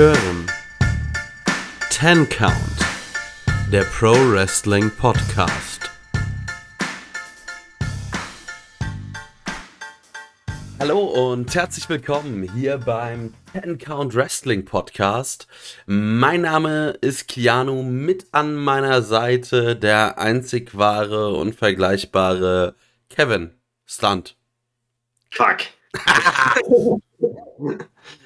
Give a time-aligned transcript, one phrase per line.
[0.00, 0.46] hören
[1.90, 2.54] Ten Count,
[3.70, 5.90] der Pro Wrestling Podcast.
[10.78, 15.46] Hallo und herzlich willkommen hier beim Ten Count Wrestling Podcast.
[15.84, 22.74] Mein Name ist Keanu, mit an meiner Seite der einzig wahre und vergleichbare
[23.10, 23.52] Kevin
[23.84, 24.34] Stunt.
[25.30, 25.58] Fuck.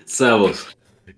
[0.05, 0.74] Servus.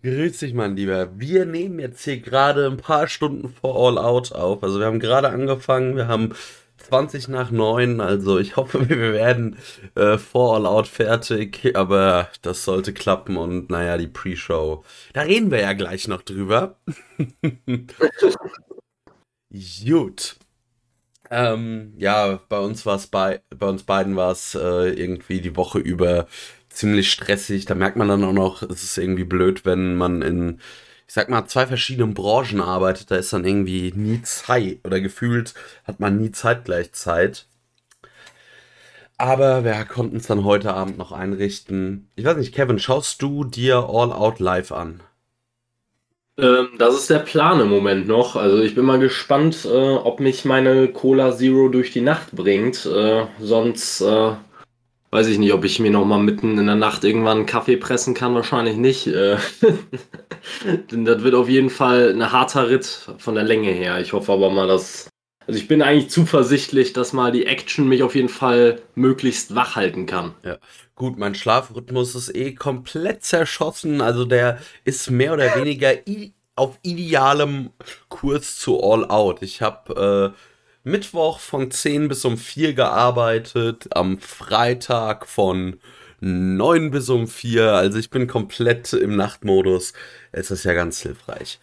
[0.06, 1.19] Grüß dich, mein Lieber.
[1.19, 4.62] Wir nehmen jetzt hier gerade ein paar Stunden vor All Out auf.
[4.62, 6.33] Also wir haben gerade angefangen, wir haben
[6.77, 9.56] 20 nach 9, also ich hoffe, wir werden
[9.97, 15.50] äh, vor All Out fertig, aber das sollte klappen und naja, die Pre-Show, da reden
[15.50, 16.77] wir ja gleich noch drüber.
[19.84, 20.36] Gut.
[21.30, 25.56] Ähm, ja, bei uns war es bei, bei uns beiden war es äh, irgendwie die
[25.56, 26.28] Woche über
[26.77, 27.64] ziemlich stressig.
[27.64, 30.60] Da merkt man dann auch noch, es ist irgendwie blöd, wenn man in,
[31.08, 33.10] ich sag mal, zwei verschiedenen Branchen arbeitet.
[33.10, 37.46] Da ist dann irgendwie nie Zeit oder gefühlt hat man nie zeitgleich Zeit.
[39.18, 42.10] Aber wir konnten es dann heute Abend noch einrichten.
[42.16, 45.00] Ich weiß nicht, Kevin, schaust du dir All Out Live an?
[46.38, 48.36] Ähm, das ist der Plan im Moment noch.
[48.36, 52.84] Also ich bin mal gespannt, äh, ob mich meine Cola Zero durch die Nacht bringt.
[52.84, 54.33] Äh, sonst äh,
[55.10, 57.76] weiß ich nicht, ob ich mir noch mal mitten in der Nacht irgendwann einen Kaffee
[57.76, 58.34] pressen kann.
[58.34, 59.06] Wahrscheinlich nicht.
[59.06, 59.36] Äh,
[60.90, 62.86] Denn das wird auf jeden Fall ein harter Ritt
[63.18, 64.00] von der Länge her.
[64.00, 65.08] Ich hoffe aber mal, dass...
[65.46, 69.77] Also ich bin eigentlich zuversichtlich, dass mal die Action mich auf jeden Fall möglichst wach
[69.77, 70.34] halten kann.
[70.42, 70.58] Ja.
[70.96, 74.00] Gut, mein Schlafrhythmus ist eh komplett zerschossen.
[74.00, 75.92] Also der ist mehr oder weniger
[76.56, 77.70] auf idealem
[78.08, 79.42] Kurs zu All Out.
[79.42, 80.40] Ich habe äh,
[80.87, 85.81] Mittwoch von 10 bis um 4 gearbeitet, am Freitag von
[86.20, 87.73] 9 bis um 4.
[87.73, 89.95] Also ich bin komplett im Nachtmodus.
[90.30, 91.58] Es ist ja ganz hilfreich.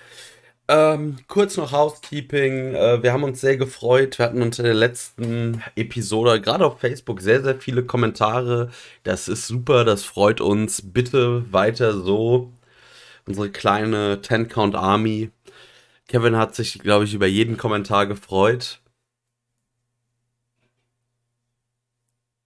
[0.68, 2.76] Ähm, kurz noch Housekeeping.
[2.76, 4.20] Äh, wir haben uns sehr gefreut.
[4.20, 8.72] Wir hatten unter der letzten Episode, gerade auf Facebook, sehr, sehr viele Kommentare.
[9.04, 10.82] Das ist super, das freut uns.
[10.84, 12.52] Bitte weiter so.
[13.26, 15.32] Unsere kleine Ten Count Army.
[16.10, 18.82] Kevin hat sich, glaube ich, über jeden Kommentar gefreut.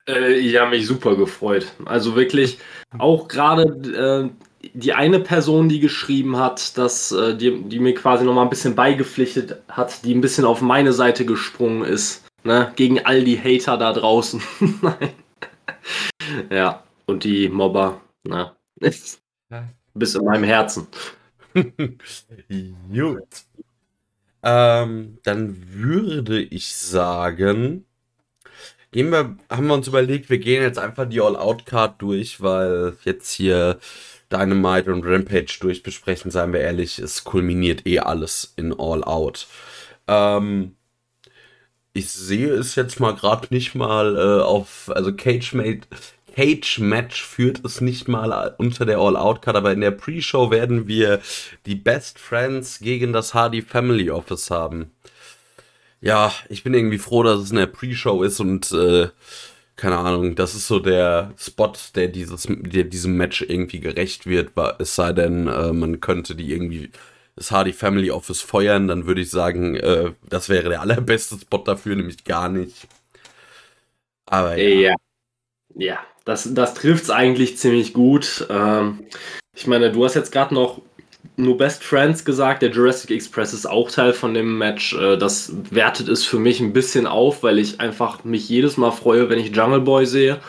[0.08, 1.68] Äh, ich habe mich super gefreut.
[1.86, 2.60] Also wirklich,
[2.98, 4.32] auch gerade
[4.64, 8.44] äh, die eine Person, die geschrieben hat, dass äh, die, die mir quasi noch mal
[8.44, 13.24] ein bisschen beigepflichtet hat, die ein bisschen auf meine Seite gesprungen ist, ne, gegen all
[13.24, 14.42] die Hater da draußen.
[14.82, 15.10] Nein.
[16.50, 18.52] ja, und die Mobber, ne,
[19.94, 20.88] bis in meinem Herzen.
[21.54, 23.28] Gut.
[24.44, 27.86] Ähm, dann würde ich sagen,
[28.92, 33.32] gehen wir, haben wir uns überlegt, wir gehen jetzt einfach die All-Out-Card durch, weil jetzt
[33.32, 33.80] hier
[34.32, 39.48] Dynamite und Rampage durchbesprechen, seien wir ehrlich, es kulminiert eh alles in All Out.
[40.08, 40.76] Ähm,
[41.94, 45.88] ich sehe es jetzt mal gerade nicht mal äh, auf, also Cage Mate.
[46.36, 51.20] Cage Match führt es nicht mal unter der All-Out-Card, aber in der Pre-Show werden wir
[51.66, 54.92] die Best Friends gegen das Hardy Family Office haben.
[56.08, 59.10] Ja, ich bin irgendwie froh, dass es in der Pre-Show ist und äh,
[59.76, 64.52] keine Ahnung, das ist so der Spot, der dieses, der diesem Match irgendwie gerecht wird,
[64.80, 66.92] es sei denn, äh, man könnte die irgendwie
[67.36, 71.58] das Hardy Family Office feuern, dann würde ich sagen, äh, das wäre der allerbeste Spot
[71.58, 72.88] dafür, nämlich gar nicht.
[74.28, 74.92] Aber ja.
[74.92, 74.96] Ja,
[75.76, 78.48] ja das, das trifft es eigentlich ziemlich gut.
[78.50, 79.04] Ähm,
[79.54, 80.82] ich meine, du hast jetzt gerade noch
[81.38, 82.62] nur Best Friends gesagt.
[82.62, 84.94] Der Jurassic Express ist auch Teil von dem Match.
[84.94, 88.92] Äh, das wertet es für mich ein bisschen auf, weil ich einfach mich jedes Mal
[88.92, 90.40] freue, wenn ich Jungle Boy sehe.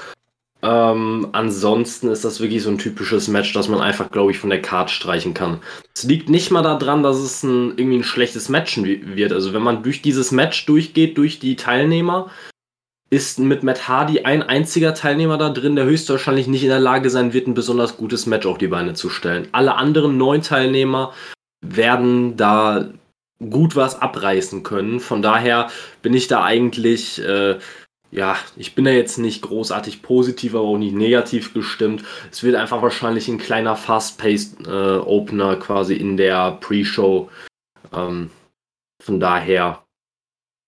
[0.61, 4.51] Ähm, ansonsten ist das wirklich so ein typisches Match, das man einfach, glaube ich, von
[4.51, 5.61] der Card streichen kann.
[5.95, 9.33] Es liegt nicht mal daran, dass es ein, irgendwie ein schlechtes Match wird.
[9.33, 12.31] Also wenn man durch dieses Match durchgeht, durch die Teilnehmer,
[13.11, 17.09] ist mit Matt Hardy ein einziger Teilnehmer da drin, der höchstwahrscheinlich nicht in der Lage
[17.11, 19.49] sein wird, ein besonders gutes Match auf die Beine zu stellen.
[19.53, 21.15] Alle anderen neun Teilnehmer
[21.63, 22.89] werden da
[23.51, 25.01] gut was abreißen können.
[25.01, 25.71] Von daher
[26.03, 27.59] bin ich da eigentlich, äh,
[28.11, 32.05] ja, ich bin da jetzt nicht großartig positiv, aber auch nicht negativ gestimmt.
[32.31, 37.31] Es wird einfach wahrscheinlich ein kleiner Fast-Paced äh, Opener quasi in der Pre-Show.
[37.93, 38.31] Ähm,
[39.03, 39.83] von daher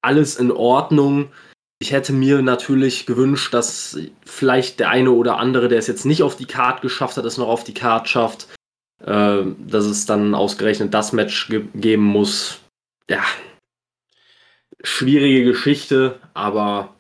[0.03, 1.31] alles in Ordnung.
[1.83, 6.23] Ich hätte mir natürlich gewünscht, dass vielleicht der eine oder andere, der es jetzt nicht
[6.23, 8.49] auf die Card geschafft hat, es noch auf die Card schafft,
[9.03, 12.61] äh, dass es dann ausgerechnet das Match ge geben muss.
[13.09, 13.25] Ja,
[14.83, 16.95] schwierige Geschichte, aber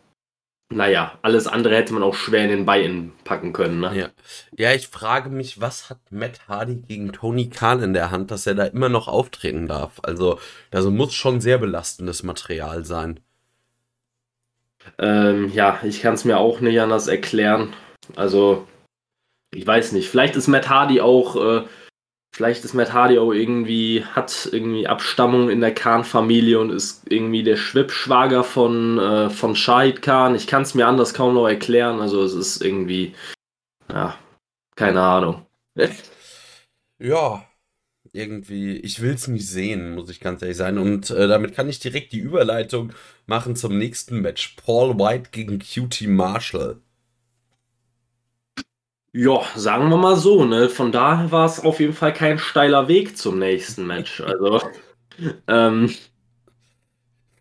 [0.72, 3.80] naja, alles andere hätte man auch schwer in den Beinen packen können.
[3.80, 3.98] Ne?
[3.98, 4.08] Ja.
[4.56, 8.46] ja, ich frage mich, was hat Matt Hardy gegen Tony Khan in der Hand, dass
[8.46, 9.98] er da immer noch auftreten darf?
[10.04, 10.38] Also,
[10.70, 13.18] das muss schon sehr belastendes Material sein.
[14.98, 17.74] Ähm, ja, ich kann es mir auch nicht anders erklären.
[18.16, 18.66] Also,
[19.54, 20.08] ich weiß nicht.
[20.08, 21.64] Vielleicht ist Matt Hardy auch äh,
[22.32, 27.42] Vielleicht ist Matt Hardy auch irgendwie, hat irgendwie Abstammung in der Khan-Familie und ist irgendwie
[27.42, 30.36] der Schwippschwager von, äh, von Shahid Khan.
[30.36, 32.00] Ich kann es mir anders kaum noch erklären.
[32.00, 33.14] Also es ist irgendwie,
[33.88, 34.16] ja,
[34.76, 35.44] keine Ahnung.
[36.98, 37.44] ja,
[38.12, 40.78] irgendwie, ich will es nicht sehen, muss ich ganz ehrlich sein.
[40.78, 42.92] Und äh, damit kann ich direkt die Überleitung
[43.26, 44.56] machen zum nächsten Match.
[44.64, 46.80] Paul White gegen QT Marshall.
[49.12, 50.68] Ja, sagen wir mal so, ne?
[50.68, 54.20] Von daher war es auf jeden Fall kein steiler Weg zum nächsten Match.
[54.20, 54.62] Also,
[55.48, 55.92] ähm,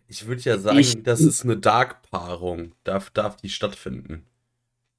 [0.08, 2.72] ich würde ja sagen, ich, das ist eine Dark-Paarung.
[2.82, 4.26] Darf, darf die stattfinden?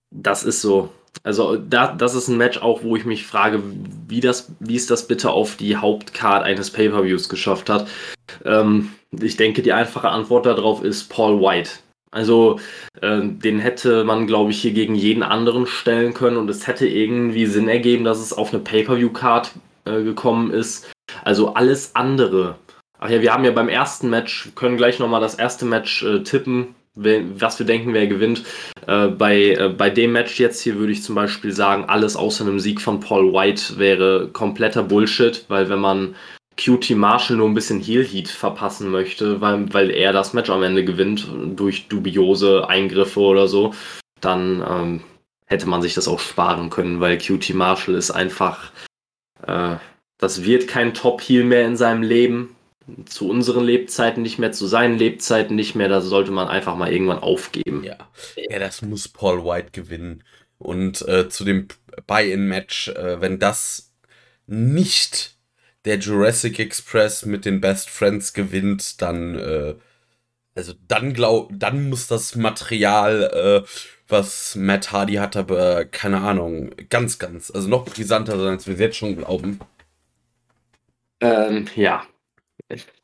[0.10, 0.94] Das ist so.
[1.24, 3.62] Also, da, das ist ein Match auch, wo ich mich frage,
[4.08, 7.88] wie, das, wie es das bitte auf die Hauptcard eines Pay-Per-Views geschafft hat.
[8.46, 11.72] Ähm, ich denke, die einfache Antwort darauf ist Paul White.
[12.12, 12.60] Also
[13.02, 16.88] äh, den hätte man, glaube ich, hier gegen jeden anderen stellen können und es hätte
[16.88, 19.52] irgendwie Sinn ergeben, dass es auf eine Pay-per-view-Card
[19.86, 20.92] äh, gekommen ist.
[21.24, 22.56] Also alles andere.
[23.00, 26.24] Ach ja, wir haben ja beim ersten Match, können gleich nochmal das erste Match äh,
[26.24, 28.44] tippen, was wir denken, wer gewinnt.
[28.88, 32.44] Äh, bei, äh, bei dem Match jetzt hier würde ich zum Beispiel sagen, alles außer
[32.44, 36.16] einem Sieg von Paul White wäre kompletter Bullshit, weil wenn man
[36.58, 40.64] QT Marshall nur ein bisschen Heel Heat verpassen möchte, weil, weil er das Match am
[40.64, 43.74] Ende gewinnt durch dubiose Eingriffe oder so,
[44.20, 45.02] dann ähm,
[45.46, 48.72] hätte man sich das auch sparen können, weil QT Marshall ist einfach,
[49.48, 49.76] äh,
[50.18, 52.56] das wird kein Top Heel mehr in seinem Leben.
[53.06, 55.88] Zu unseren Lebzeiten nicht mehr, zu seinen Lebzeiten nicht mehr.
[55.88, 57.84] Da sollte man einfach mal irgendwann aufgeben.
[57.84, 57.98] Ja,
[58.36, 60.24] ja das muss Paul White gewinnen.
[60.58, 61.68] Und äh, zu dem
[62.08, 63.92] Buy-in-Match, äh, wenn das
[64.48, 65.38] nicht
[65.86, 69.76] der Jurassic Express mit den Best Friends gewinnt, dann, äh,
[70.56, 73.68] also dann glaub, dann muss das Material, äh,
[74.08, 78.76] was Matt Hardy hat, aber keine Ahnung, ganz, ganz, also noch brisanter sein, als wir
[78.76, 79.60] jetzt schon glauben.
[81.22, 82.04] Ähm, ja.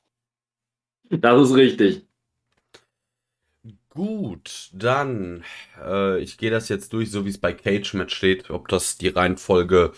[1.10, 2.08] Das ist richtig.
[3.90, 5.44] Gut, dann,
[5.84, 8.50] äh, ich gehe das jetzt durch, so wie es bei Cage Match steht.
[8.52, 9.92] Ob das die Reihenfolge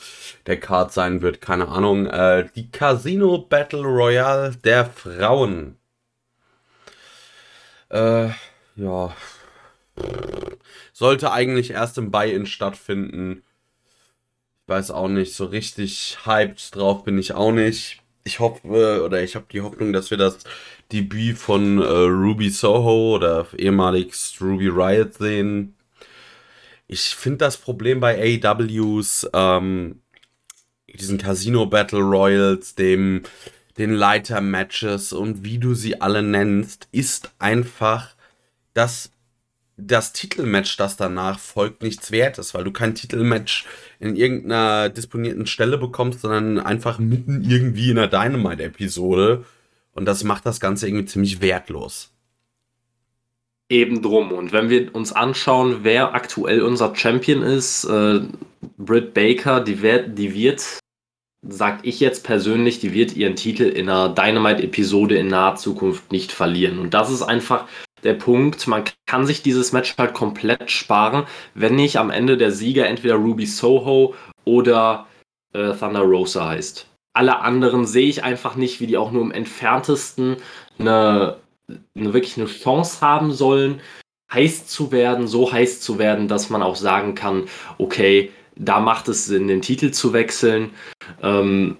[0.45, 2.05] der Card sein wird, keine Ahnung.
[2.07, 5.77] Äh, die Casino Battle Royale der Frauen.
[7.89, 8.29] Äh,
[8.75, 9.15] ja.
[10.93, 13.43] Sollte eigentlich erst im Buy-In stattfinden.
[14.63, 17.98] Ich weiß auch nicht, so richtig hyped drauf bin ich auch nicht.
[18.23, 20.39] Ich hoffe, oder ich habe die Hoffnung, dass wir das
[20.91, 25.75] Debüt von äh, Ruby Soho oder ehemalig Ruby Riot sehen.
[26.87, 30.01] Ich finde das Problem bei AEWs, ähm,
[30.87, 33.23] diesen Casino Battle Royals, dem,
[33.77, 38.15] den Leiter-Matches und wie du sie alle nennst, ist einfach,
[38.73, 39.11] dass
[39.79, 43.65] das Titelmatch, das danach folgt, nichts wert ist, weil du kein Titelmatch
[43.99, 49.45] in irgendeiner disponierten Stelle bekommst, sondern einfach mitten irgendwie in einer Dynamite-Episode
[49.93, 52.11] und das macht das Ganze irgendwie ziemlich wertlos.
[53.69, 54.31] Eben drum.
[54.31, 58.21] Und wenn wir uns anschauen, wer aktuell unser Champion ist, äh,
[58.77, 60.79] Britt Baker, die, wird, die wird,
[61.47, 66.31] sag ich jetzt persönlich, die wird ihren Titel in einer Dynamite-Episode in naher Zukunft nicht
[66.31, 66.79] verlieren.
[66.79, 67.67] Und das ist einfach
[68.03, 68.67] der Punkt.
[68.67, 73.15] Man kann sich dieses Match halt komplett sparen, wenn nicht am Ende der Sieger entweder
[73.15, 74.15] Ruby Soho
[74.45, 75.07] oder
[75.53, 79.31] äh, Thunder Rosa heißt alle anderen sehe ich einfach nicht, wie die auch nur im
[79.31, 80.37] entferntesten
[80.77, 81.37] eine,
[81.67, 83.81] eine wirklich eine Chance haben sollen,
[84.31, 89.07] heiß zu werden, so heiß zu werden, dass man auch sagen kann, okay, da macht
[89.07, 90.71] es Sinn, den Titel zu wechseln.
[91.21, 91.77] Ähm,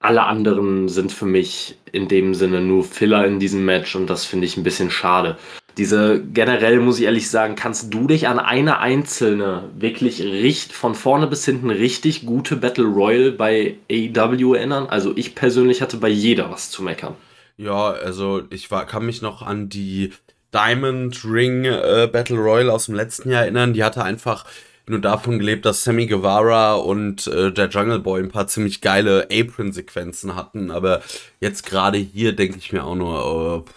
[0.00, 4.24] alle anderen sind für mich in dem Sinne nur Filler in diesem Match und das
[4.24, 5.36] finde ich ein bisschen schade.
[5.78, 10.94] Diese generell muss ich ehrlich sagen, kannst du dich an eine einzelne, wirklich richt, von
[10.94, 14.86] vorne bis hinten richtig gute Battle Royale bei AEW erinnern?
[14.86, 17.14] Also ich persönlich hatte bei jeder was zu meckern.
[17.58, 20.12] Ja, also ich war, kann mich noch an die
[20.54, 23.74] Diamond Ring äh, Battle Royale aus dem letzten Jahr erinnern.
[23.74, 24.46] Die hatte einfach
[24.88, 29.28] nur davon gelebt, dass Sammy Guevara und äh, der Jungle Boy ein paar ziemlich geile
[29.30, 30.70] Apron-Sequenzen hatten.
[30.70, 31.02] Aber
[31.40, 33.70] jetzt gerade hier denke ich mir auch nur, äh,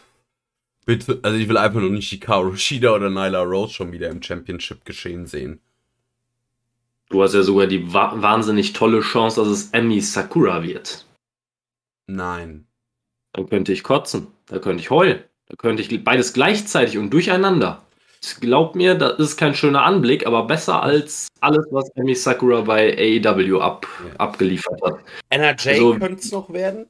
[0.89, 4.24] Bitte, also ich will einfach nur nicht Hikaru Shida oder Nyla Rose schon wieder im
[4.24, 5.60] Championship geschehen sehen.
[7.10, 11.06] Du hast ja sogar die wa wahnsinnig tolle Chance, dass es Emi Sakura wird.
[12.08, 12.66] Nein.
[13.34, 14.30] Dann könnte ich kotzen.
[14.48, 15.24] Da könnte ich heulen.
[15.46, 17.84] Da könnte ich beides gleichzeitig und durcheinander.
[18.42, 22.96] Glaub mir, das ist kein schöner Anblick, aber besser als alles, was Emi Sakura bei
[22.98, 24.16] AEW ab, ja.
[24.18, 25.00] abgeliefert hat.
[25.30, 26.86] NRJ also, könnte es noch werden?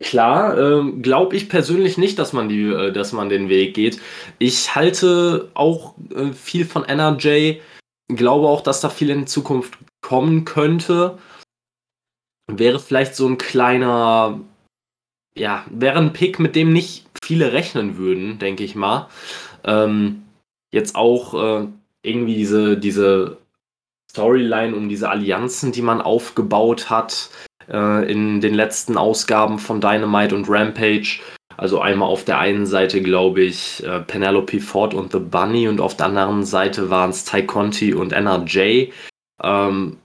[0.00, 4.00] Klar, ähm, glaube ich persönlich nicht, dass man, die, äh, dass man den Weg geht.
[4.38, 7.60] Ich halte auch äh, viel von NRJ,
[8.08, 11.18] glaube auch, dass da viel in Zukunft kommen könnte.
[12.50, 14.40] Wäre vielleicht so ein kleiner,
[15.36, 19.08] ja, wäre ein Pick, mit dem nicht viele rechnen würden, denke ich mal.
[19.64, 20.22] Ähm,
[20.72, 21.66] jetzt auch äh,
[22.02, 23.38] irgendwie diese, diese
[24.10, 27.30] Storyline um diese Allianzen, die man aufgebaut hat
[27.68, 31.20] äh, in den letzten Ausgaben von Dynamite und Rampage.
[31.56, 35.80] Also einmal auf der einen Seite, glaube ich, äh, Penelope Ford und The Bunny und
[35.80, 38.90] auf der anderen Seite waren es Ty Conti und NRJ.
[39.42, 39.98] Ähm,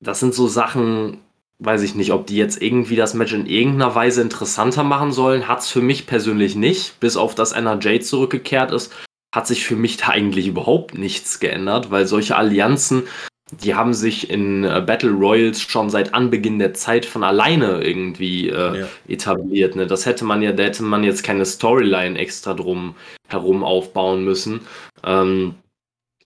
[0.00, 1.20] das sind so Sachen,
[1.58, 5.48] weiß ich nicht, ob die jetzt irgendwie das Match in irgendeiner Weise interessanter machen sollen.
[5.48, 8.92] Hat es für mich persönlich nicht, bis auf das NRJ zurückgekehrt ist
[9.34, 13.02] hat sich für mich da eigentlich überhaupt nichts geändert, weil solche Allianzen,
[13.50, 18.48] die haben sich in äh, Battle Royals schon seit Anbeginn der Zeit von alleine irgendwie
[18.48, 18.88] äh, ja.
[19.08, 19.74] etabliert.
[19.74, 19.88] Ne?
[19.88, 22.94] Das hätte man ja, da hätte man jetzt keine Storyline extra drum
[23.26, 24.60] herum aufbauen müssen.
[25.02, 25.56] Ähm,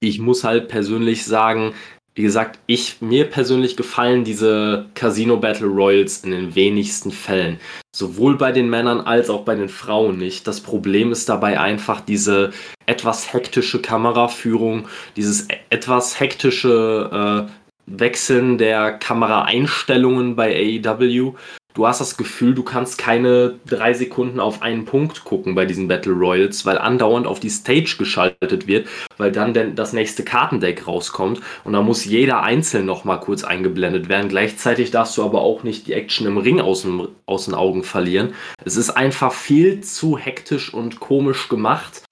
[0.01, 1.73] ich muss halt persönlich sagen,
[2.19, 7.61] wie gesagt, ich, mir persönlich gefallen diese Casino Battle Royals in den wenigsten Fällen.
[7.95, 10.45] Sowohl bei den Männern als auch bei den Frauen nicht.
[10.49, 12.51] Das Problem ist dabei einfach diese
[12.87, 17.53] etwas hektische Kameraführung, dieses e-, etwas hektische äh,
[17.87, 21.35] Wechseln der Kameraeinstellungen bei AEW
[21.79, 25.87] du hast das Gefühl, du kannst keine drei Sekunden auf einen Punkt gucken bei diesen
[25.87, 30.89] Battle Royals, weil andauernd auf die Stage geschaltet wird, weil dann denn das nächste Kartendeck
[30.89, 34.29] rauskommt und da muss jeder einzeln nochmal kurz eingeblendet werden.
[34.29, 37.85] Gleichzeitig darfst du aber auch nicht die Action im Ring aus, dem, aus den Augen
[37.85, 38.35] verlieren.
[38.65, 42.08] Es ist einfach viel zu hektisch und komisch gemacht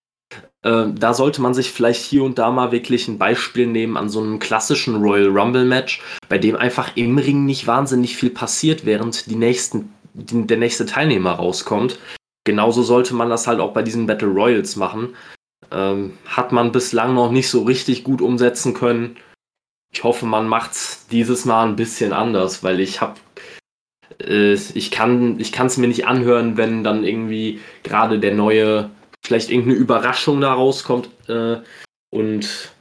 [0.66, 4.08] äh, da sollte man sich vielleicht hier und da mal wirklich ein Beispiel nehmen an
[4.08, 8.84] so einem klassischen Royal Rumble Match, bei dem einfach im Ring nicht wahnsinnig viel passiert,
[8.84, 12.00] während die nächsten, die, der nächste Teilnehmer rauskommt.
[12.44, 15.14] Genauso sollte man das halt auch bei diesen Battle Royals machen.
[15.70, 19.16] Ähm, hat man bislang noch nicht so richtig gut umsetzen können.
[19.92, 23.14] Ich hoffe, man macht es dieses Mal ein bisschen anders, weil ich habe
[24.20, 28.90] äh, ich kann ich es mir nicht anhören, wenn dann irgendwie gerade der neue
[29.26, 31.58] vielleicht irgendeine Überraschung da rauskommt äh,
[32.10, 32.72] und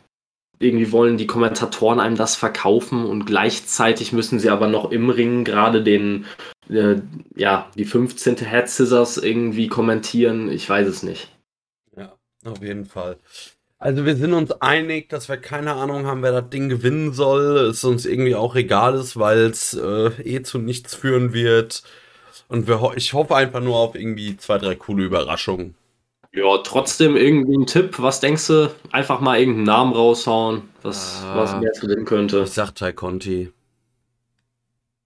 [0.59, 5.43] irgendwie wollen die Kommentatoren einem das verkaufen und gleichzeitig müssen sie aber noch im Ring
[5.43, 6.25] gerade den,
[6.69, 6.95] äh,
[7.35, 8.37] ja, die 15.
[8.37, 10.49] Head Scissors irgendwie kommentieren.
[10.49, 11.29] Ich weiß es nicht.
[11.97, 12.13] Ja,
[12.45, 13.17] auf jeden Fall.
[13.77, 17.57] Also wir sind uns einig, dass wir keine Ahnung haben, wer das Ding gewinnen soll.
[17.69, 21.83] Es uns irgendwie auch egal ist, weil es äh, eh zu nichts führen wird.
[22.47, 25.75] Und wir, ich hoffe einfach nur auf irgendwie zwei, drei coole Überraschungen.
[26.35, 27.95] Ja, trotzdem irgendwie ein Tipp.
[27.97, 28.71] Was denkst du?
[28.91, 32.41] Einfach mal irgendeinen Namen raushauen, was, ah, was mehr gewinnen könnte.
[32.43, 33.51] Ich sag Tai Conti.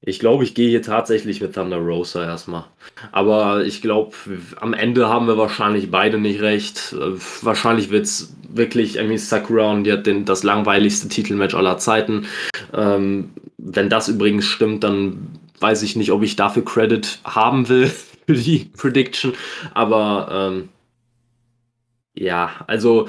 [0.02, 2.66] Ich glaube, ich gehe hier tatsächlich mit Thunder Rosa erstmal.
[3.12, 4.16] Aber ich glaube,
[4.60, 6.96] am Ende haben wir wahrscheinlich beide nicht recht.
[7.42, 12.26] Wahrscheinlich wird es wirklich Amy Sakura und die hat den, das langweiligste Titelmatch aller Zeiten.
[12.74, 17.88] Ähm, wenn das übrigens stimmt, dann weiß ich nicht, ob ich dafür Credit haben will
[18.26, 19.34] für die Prediction.
[19.74, 20.70] Aber ähm,
[22.20, 23.08] ja, also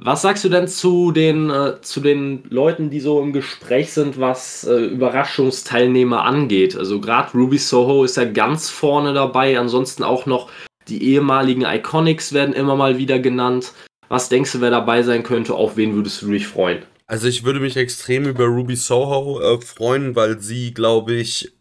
[0.00, 4.20] was sagst du denn zu den, äh, zu den Leuten, die so im Gespräch sind,
[4.20, 6.76] was äh, Überraschungsteilnehmer angeht?
[6.76, 10.50] Also gerade Ruby Soho ist ja ganz vorne dabei, ansonsten auch noch
[10.86, 13.72] die ehemaligen Iconics werden immer mal wieder genannt.
[14.08, 15.54] Was denkst du, wer dabei sein könnte?
[15.54, 16.84] Auf wen würdest du dich freuen?
[17.08, 21.52] Also ich würde mich extrem über Ruby Soho äh, freuen, weil sie, glaube ich,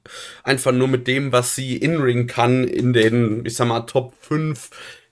[0.43, 4.69] einfach nur mit dem, was sie in-Ring kann, in den, ich sag mal, Top 5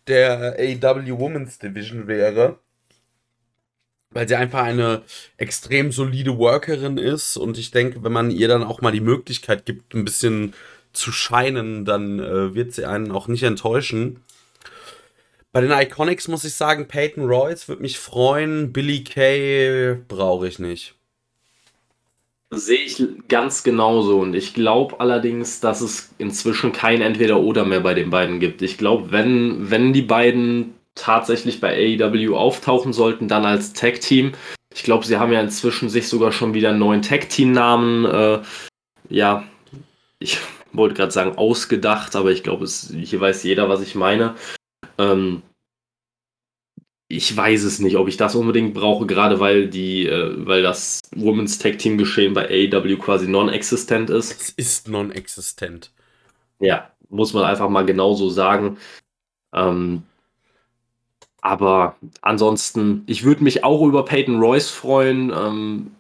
[0.08, 2.60] der AEW Women's Division wäre.
[4.12, 5.04] Weil sie einfach eine
[5.38, 9.66] extrem solide Workerin ist und ich denke, wenn man ihr dann auch mal die Möglichkeit
[9.66, 10.54] gibt, ein bisschen
[10.94, 14.24] zu scheinen, dann äh, wird sie einen auch nicht enttäuschen.
[15.52, 20.60] Bei den Iconics muss ich sagen, Peyton Royce würde mich freuen, Billy Kay brauche ich
[20.60, 20.95] nicht.
[22.52, 24.20] Sehe ich ganz genauso.
[24.20, 28.62] Und ich glaube allerdings, dass es inzwischen kein Entweder-Oder mehr bei den beiden gibt.
[28.62, 34.32] Ich glaube, wenn, wenn die beiden tatsächlich bei AEW auftauchen sollten, dann als Tag-Team.
[34.74, 38.42] Ich glaube, sie haben ja inzwischen sich sogar schon wieder einen neuen Tag-Team-Namen, äh,
[39.10, 39.44] ja,
[40.20, 40.40] ich
[40.74, 44.36] wollte gerade sagen, ausgedacht, aber ich glaube, hier weiß jeder, was ich meine.
[44.98, 45.42] Ähm,
[47.08, 51.02] ich weiß es nicht, ob ich das unbedingt brauche, gerade weil die, äh, weil das
[51.16, 54.32] Women's Tag Team Geschehen bei AEW quasi non-existent ist.
[54.32, 55.92] Es ist non-existent.
[56.60, 58.78] Ja, muss man einfach mal genauso sagen.
[59.54, 60.04] Ähm,
[61.42, 65.32] aber ansonsten, ich würde mich auch über Peyton Royce freuen.
[65.32, 65.95] Ähm,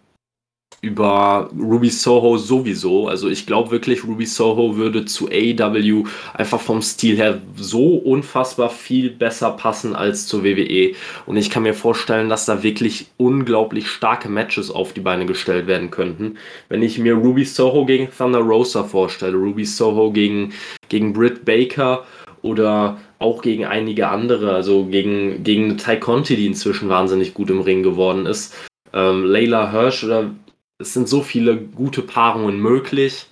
[0.85, 3.07] über Ruby Soho sowieso.
[3.07, 6.03] Also ich glaube wirklich, Ruby Soho würde zu AEW
[6.35, 10.93] einfach vom Stil her so unfassbar viel besser passen als zur WWE.
[11.25, 15.65] Und ich kann mir vorstellen, dass da wirklich unglaublich starke Matches auf die Beine gestellt
[15.65, 16.37] werden könnten.
[16.69, 20.53] Wenn ich mir Ruby Soho gegen Thunder Rosa vorstelle, Ruby Soho gegen,
[20.89, 22.05] gegen Britt Baker
[22.43, 27.61] oder auch gegen einige andere, also gegen, gegen Ty Conti, die inzwischen wahnsinnig gut im
[27.61, 28.53] Ring geworden ist.
[28.93, 30.29] Ähm, Layla Hirsch oder
[30.77, 33.27] es sind so viele gute Paarungen möglich.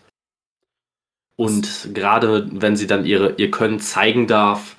[1.35, 4.77] Und gerade wenn sie dann ihre, ihr Können zeigen darf,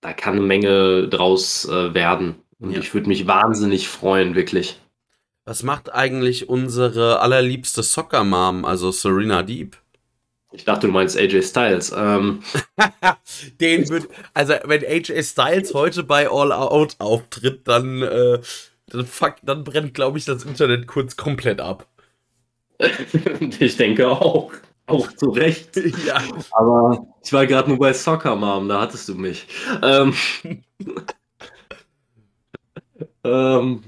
[0.00, 2.36] da kann eine Menge draus äh, werden.
[2.58, 2.78] Und ja.
[2.78, 4.80] ich würde mich wahnsinnig freuen, wirklich.
[5.44, 9.76] Was macht eigentlich unsere allerliebste Soccer-Mom, also Serena Deep?
[10.52, 11.92] Ich dachte, du meinst AJ Styles.
[11.96, 12.42] Ähm.
[13.60, 18.40] Den wird, also wenn AJ Styles heute bei All Out auftritt, dann äh,
[18.88, 21.86] dann, fuck, dann brennt, glaube ich, das Internet kurz komplett ab.
[23.58, 24.52] ich denke auch.
[24.86, 25.76] Auch zu Recht.
[26.06, 26.22] Ja.
[26.52, 29.46] Aber ich war gerade nur bei Soccer Mom, da hattest du mich.
[29.82, 30.14] Ähm,
[33.24, 33.82] ähm,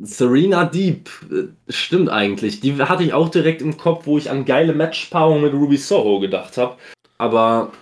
[0.00, 2.60] Serena Deep, äh, stimmt eigentlich.
[2.60, 6.20] Die hatte ich auch direkt im Kopf, wo ich an geile Matchpaarungen mit Ruby Soho
[6.20, 6.76] gedacht habe.
[7.16, 7.72] Aber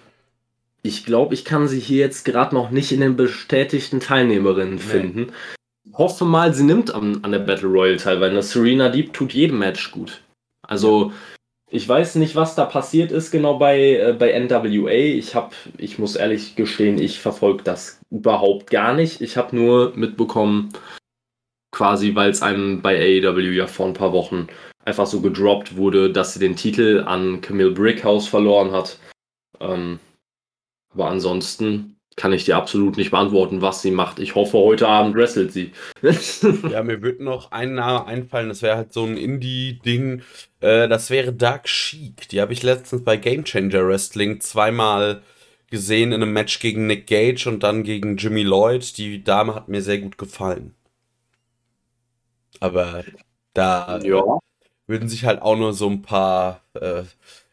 [0.83, 4.81] ich glaube, ich kann sie hier jetzt gerade noch nicht in den bestätigten Teilnehmerinnen nee.
[4.81, 5.33] finden
[5.95, 9.33] hoffe mal, sie nimmt an, an der Battle Royale teil, weil eine Serena Deep tut
[9.33, 10.23] jedem Match gut.
[10.67, 11.13] Also,
[11.71, 14.91] ich weiß nicht, was da passiert ist genau bei, äh, bei NWA.
[14.91, 19.21] Ich habe, ich muss ehrlich gestehen, ich verfolge das überhaupt gar nicht.
[19.21, 20.71] Ich habe nur mitbekommen,
[21.73, 24.47] quasi, weil es einem bei AEW ja vor ein paar Wochen
[24.85, 28.99] einfach so gedroppt wurde, dass sie den Titel an Camille Brickhouse verloren hat.
[29.61, 29.99] Ähm,
[30.93, 34.19] aber ansonsten kann ich dir absolut nicht beantworten, was sie macht.
[34.19, 35.73] Ich hoffe, heute Abend wrestelt sie.
[36.71, 40.23] ja, mir würde noch ein Name einfallen, das wäre halt so ein Indie-Ding.
[40.61, 42.29] Äh, das wäre Dark Sheik.
[42.29, 45.23] Die habe ich letztens bei Game Changer Wrestling zweimal
[45.71, 48.99] gesehen in einem Match gegen Nick Gage und dann gegen Jimmy Lloyd.
[48.99, 50.75] Die Dame hat mir sehr gut gefallen.
[52.61, 53.05] Aber
[53.55, 54.39] da ja.
[54.87, 57.05] würden sich halt auch nur so ein paar äh,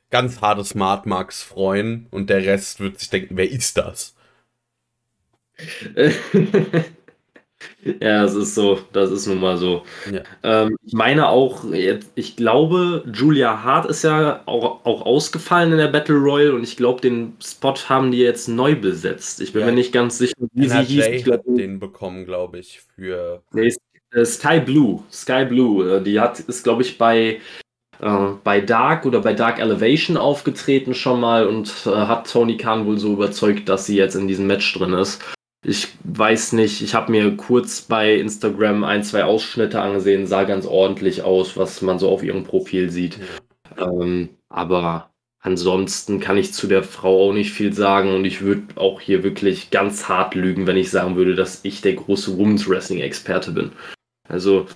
[0.10, 4.16] ganz harte Smart Marks freuen und der Rest wird sich denken, wer ist das?
[8.02, 9.84] ja, das ist so, das ist nun mal so.
[10.12, 10.22] Ja.
[10.44, 15.78] Ähm, ich meine auch, jetzt, ich glaube, Julia Hart ist ja auch, auch ausgefallen in
[15.78, 19.42] der Battle Royale und ich glaube, den Spot haben die jetzt neu besetzt.
[19.42, 19.68] Ich bin ja.
[19.68, 21.08] mir nicht ganz sicher, wie NRJ sie hieß.
[21.08, 23.42] Ich glaub, den bekommen, glaube ich, für.
[23.52, 23.74] Nee,
[24.12, 25.04] äh, Sky Blue.
[25.12, 25.98] Sky Blue.
[25.98, 27.40] Äh, die hat, ist, glaube ich, bei
[28.02, 32.86] äh, bei Dark oder bei Dark Elevation aufgetreten schon mal und äh, hat Tony Khan
[32.86, 35.22] wohl so überzeugt, dass sie jetzt in diesem Match drin ist.
[35.62, 40.66] Ich weiß nicht, ich habe mir kurz bei Instagram ein, zwei Ausschnitte angesehen, sah ganz
[40.66, 43.20] ordentlich aus, was man so auf ihrem Profil sieht.
[43.78, 48.80] Ähm, aber ansonsten kann ich zu der Frau auch nicht viel sagen und ich würde
[48.80, 52.68] auch hier wirklich ganz hart lügen, wenn ich sagen würde, dass ich der große Women's
[52.70, 53.74] Wrestling Experte bin.
[54.28, 54.68] Also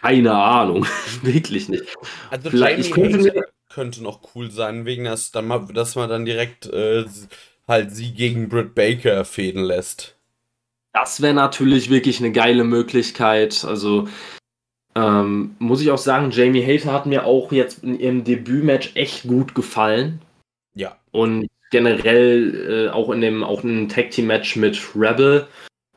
[0.00, 0.86] keine Ahnung,
[1.22, 1.84] wirklich nicht.
[2.30, 6.66] Also Vielleicht ich könnte, mir, könnte noch cool sein, wegen dass, dass man dann direkt
[6.66, 7.04] äh,
[7.68, 10.16] halt sie gegen Britt Baker fäden lässt.
[10.92, 13.64] Das wäre natürlich wirklich eine geile Möglichkeit.
[13.64, 14.08] Also
[14.96, 19.28] ähm, muss ich auch sagen, Jamie Hater hat mir auch jetzt in ihrem Debütmatch echt
[19.28, 20.20] gut gefallen.
[20.74, 20.96] Ja.
[21.12, 25.46] Und generell äh, auch in dem auch in Tag Team Match mit Rebel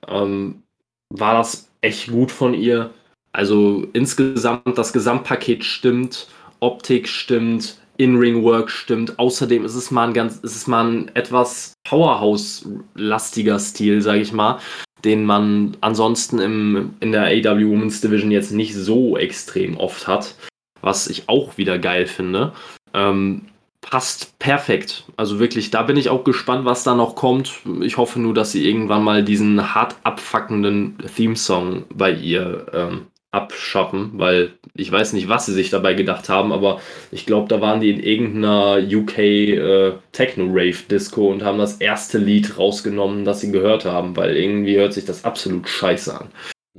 [0.07, 0.63] ähm,
[1.09, 2.91] war das echt gut von ihr.
[3.31, 6.27] Also insgesamt das Gesamtpaket stimmt,
[6.59, 9.19] Optik stimmt, in-Ring-Work stimmt.
[9.19, 14.33] Außerdem ist es mal ein ganz, ist es mal ein etwas Powerhouse-lastiger Stil, sage ich
[14.33, 14.59] mal,
[15.03, 20.35] den man ansonsten im, in der AW Women's Division jetzt nicht so extrem oft hat,
[20.81, 22.53] was ich auch wieder geil finde.
[22.93, 23.43] Ähm,
[23.81, 25.05] passt perfekt.
[25.17, 27.59] Also wirklich, da bin ich auch gespannt, was da noch kommt.
[27.81, 34.11] Ich hoffe nur, dass sie irgendwann mal diesen hart abfuckenden Theme-Song bei ihr ähm, abschaffen,
[34.15, 37.79] weil ich weiß nicht, was sie sich dabei gedacht haben, aber ich glaube, da waren
[37.79, 43.85] die in irgendeiner UK äh, Techno-Rave-Disco und haben das erste Lied rausgenommen, das sie gehört
[43.85, 46.27] haben, weil irgendwie hört sich das absolut scheiße an.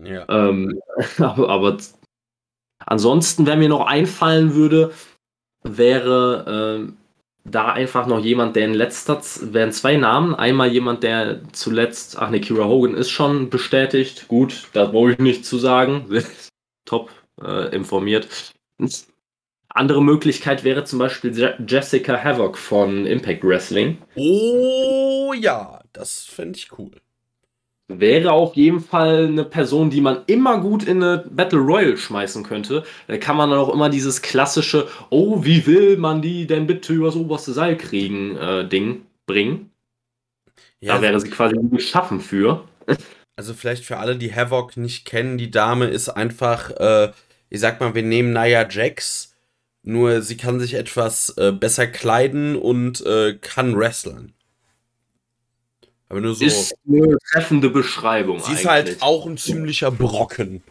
[0.04, 0.26] Ja.
[0.28, 0.78] Ähm,
[1.18, 1.78] aber, aber,
[2.84, 4.92] ansonsten, wer mir noch einfallen würde,
[5.62, 6.92] wäre äh,
[7.44, 10.34] da einfach noch jemand, der in letzter Zeit, wären zwei Namen.
[10.34, 14.28] Einmal jemand, der zuletzt, ach ne, Kira Hogan ist schon bestätigt.
[14.28, 16.06] Gut, da brauche ich nicht zu sagen.
[16.84, 17.10] Top
[17.42, 18.28] äh, informiert.
[19.68, 23.98] Andere Möglichkeit wäre zum Beispiel Jessica Havoc von Impact Wrestling.
[24.14, 26.92] Oh ja, das fände ich cool.
[28.00, 32.42] Wäre auf jeden Fall eine Person, die man immer gut in eine Battle Royale schmeißen
[32.42, 32.84] könnte.
[33.08, 36.92] Da kann man dann auch immer dieses klassische, oh, wie will man die denn bitte
[36.92, 39.70] übers oberste Seil kriegen, äh, Ding bringen.
[40.80, 42.64] Ja, da wäre sie quasi geschaffen für.
[43.36, 47.12] Also vielleicht für alle, die Havoc nicht kennen, die Dame ist einfach, äh,
[47.48, 49.34] ich sag mal, wir nehmen Naya Jax,
[49.82, 54.34] nur sie kann sich etwas äh, besser kleiden und äh, kann wresteln.
[56.12, 56.44] Aber nur so.
[56.44, 58.38] Ist eine treffende Beschreibung.
[58.38, 60.62] Sie ist halt auch ein ziemlicher Brocken.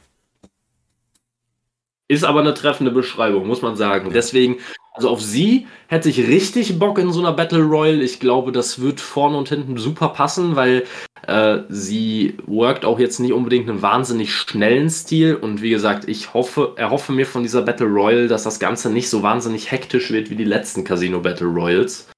[2.07, 4.11] Ist aber eine treffende Beschreibung, muss man sagen.
[4.13, 4.57] Deswegen,
[4.93, 8.03] also auf sie hätte ich richtig Bock in so einer Battle Royale.
[8.03, 10.83] Ich glaube, das wird vorne und hinten super passen, weil
[11.25, 15.33] äh, sie workt auch jetzt nicht unbedingt einen wahnsinnig schnellen Stil.
[15.33, 19.09] Und wie gesagt, ich hoffe, erhoffe mir von dieser Battle Royale, dass das Ganze nicht
[19.09, 22.09] so wahnsinnig hektisch wird wie die letzten Casino Battle Royals.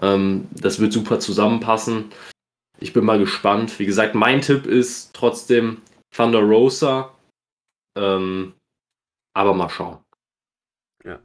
[0.00, 2.12] Ähm, das wird super zusammenpassen.
[2.80, 3.78] Ich bin mal gespannt.
[3.78, 7.14] Wie gesagt, mein Tipp ist trotzdem Thunder Rosa.
[7.96, 8.54] Ähm,
[9.34, 9.98] aber mal schauen.
[11.04, 11.20] Ja.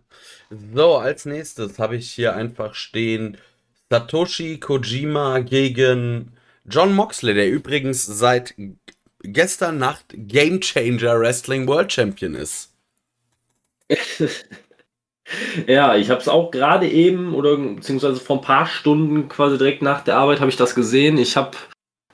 [0.74, 3.38] So, als nächstes habe ich hier einfach stehen
[3.90, 6.34] Satoshi Kojima gegen
[6.66, 8.56] John Moxley, der übrigens seit
[9.22, 12.74] gestern Nacht Game Changer Wrestling World Champion ist.
[15.66, 19.82] Ja, ich habe es auch gerade eben oder beziehungsweise vor ein paar Stunden quasi direkt
[19.82, 21.18] nach der Arbeit habe ich das gesehen.
[21.18, 21.58] Ich habe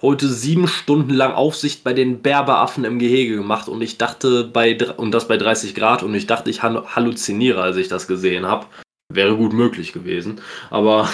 [0.02, 4.78] heute sieben Stunden lang Aufsicht bei den Berberaffen im Gehege gemacht und ich dachte bei
[4.97, 8.65] und das bei 30 Grad und ich dachte, ich halluziniere, als ich das gesehen habe.
[9.13, 11.10] Wäre gut möglich gewesen, aber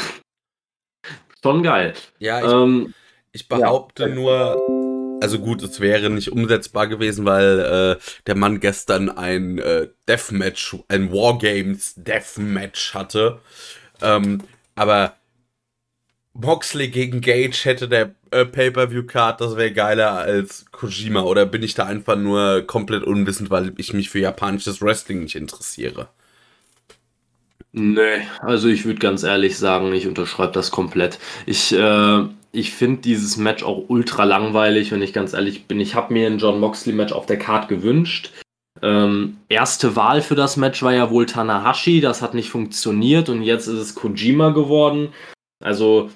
[1.44, 1.96] schon geil.
[2.20, 2.94] Ja, ich, ähm,
[3.32, 4.10] ich behaupte ja.
[4.10, 4.77] nur,
[5.22, 10.78] also gut, es wäre nicht umsetzbar gewesen, weil äh, der Mann gestern ein äh, Deathmatch,
[10.88, 13.40] ein Wargames Deathmatch hatte.
[14.02, 14.44] Ähm,
[14.76, 15.16] aber
[16.34, 21.22] Moxley gegen Gage hätte der äh, Pay-Per-View-Card, das wäre geiler als Kojima.
[21.22, 25.36] Oder bin ich da einfach nur komplett unwissend, weil ich mich für japanisches Wrestling nicht
[25.36, 26.10] interessiere?
[27.72, 31.20] Nee, also ich würde ganz ehrlich sagen, ich unterschreibe das komplett.
[31.46, 35.80] Ich, äh, ich finde dieses Match auch ultra langweilig, wenn ich ganz ehrlich bin.
[35.80, 38.32] Ich habe mir ein John Moxley-Match auf der Card gewünscht.
[38.82, 43.42] Ähm, erste Wahl für das Match war ja wohl Tanahashi, das hat nicht funktioniert und
[43.42, 45.10] jetzt ist es Kojima geworden.
[45.64, 46.10] Also,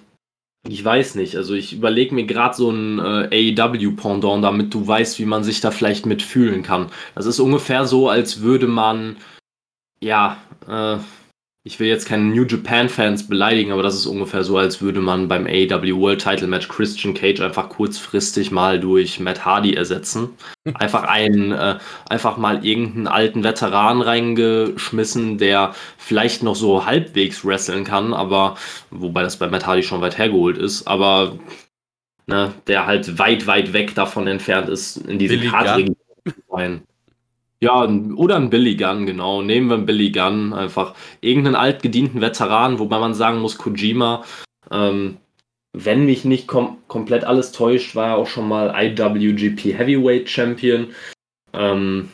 [0.67, 1.35] ich weiß nicht.
[1.35, 5.61] Also, ich überlege mir gerade so ein äh, AEW-Pendant, damit du weißt, wie man sich
[5.61, 6.91] da vielleicht mitfühlen kann.
[7.15, 9.17] Das ist ungefähr so, als würde man,
[9.99, 10.97] ja, äh,
[11.63, 15.27] ich will jetzt keine New Japan-Fans beleidigen, aber das ist ungefähr so, als würde man
[15.27, 20.29] beim AEW World Title Match Christian Cage einfach kurzfristig mal durch Matt Hardy ersetzen.
[20.73, 21.77] Einfach einen, äh,
[22.09, 28.57] einfach mal irgendeinen alten Veteran reingeschmissen, der vielleicht noch so halbwegs wresteln kann, aber
[28.89, 31.37] wobei das bei Matt Hardy schon weit hergeholt ist, aber
[32.25, 35.95] ne, der halt weit, weit weg davon entfernt ist, in diesem Kadrigen
[36.49, 36.81] sein.
[37.63, 37.83] Ja,
[38.15, 39.43] oder ein Billy Gunn, genau.
[39.43, 44.23] Nehmen wir einen Billy Gunn, einfach irgendeinen altgedienten Veteran, wobei man sagen muss, Kojima,
[44.71, 45.17] ähm,
[45.73, 50.87] wenn mich nicht kom komplett alles täuscht, war er auch schon mal IWGP Heavyweight Champion.
[51.53, 52.09] Ähm,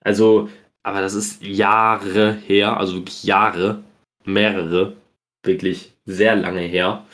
[0.00, 0.48] also,
[0.82, 3.84] aber das ist Jahre her, also wirklich Jahre,
[4.24, 4.96] mehrere,
[5.44, 7.04] wirklich sehr lange her.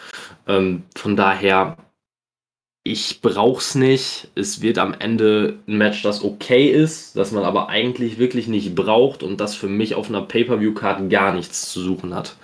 [0.48, 1.76] Ähm, von daher
[2.84, 4.28] ich brauch's nicht.
[4.34, 8.74] Es wird am Ende ein Match, das okay ist, das man aber eigentlich wirklich nicht
[8.74, 12.36] braucht und das für mich auf einer Pay-Per-View-Card gar nichts zu suchen hat.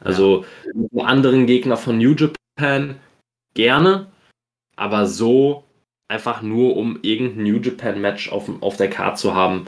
[0.00, 0.72] Also ja.
[0.72, 3.00] einen anderen Gegner von New Japan
[3.54, 4.06] gerne,
[4.76, 5.64] aber so
[6.06, 9.66] einfach nur um irgendein New Japan-Match auf, auf der Card zu haben,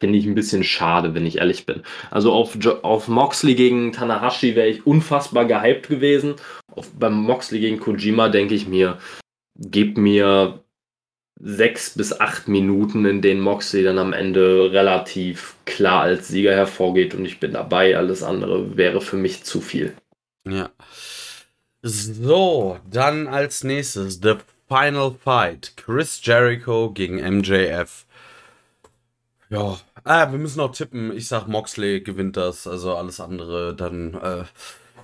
[0.00, 1.82] finde ich ein bisschen schade, wenn ich ehrlich bin.
[2.10, 6.34] Also auf, auf Moxley gegen Tanahashi wäre ich unfassbar gehypt gewesen.
[6.72, 8.98] Auf, beim Moxley gegen Kojima denke ich mir,
[9.56, 10.64] gib mir
[11.42, 17.14] sechs bis acht Minuten, in denen Moxley dann am Ende relativ klar als Sieger hervorgeht
[17.14, 17.96] und ich bin dabei.
[17.96, 19.94] Alles andere wäre für mich zu viel.
[20.48, 20.70] Ja.
[21.82, 24.34] So, dann als nächstes The
[24.68, 25.72] Final Fight.
[25.76, 28.06] Chris Jericho gegen MJF.
[29.48, 31.16] Ja, ah, wir müssen noch tippen.
[31.16, 32.66] Ich sag, Moxley gewinnt das.
[32.66, 34.44] Also alles andere, dann äh,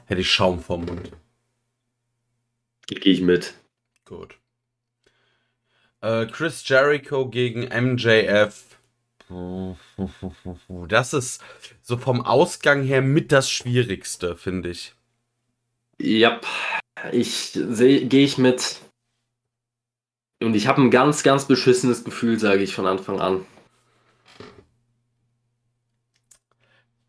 [0.07, 1.13] hätte ich Schaum vom Mund.
[2.87, 3.55] Gehe ich mit.
[4.05, 4.39] Gut.
[6.01, 8.65] Äh, Chris Jericho gegen MJF.
[10.89, 11.43] Das ist
[11.83, 14.95] so vom Ausgang her mit das Schwierigste, finde ich.
[15.99, 16.41] Ja,
[17.11, 18.81] ich gehe ich mit.
[20.41, 23.47] Und ich habe ein ganz, ganz beschissenes Gefühl, sage ich von Anfang an.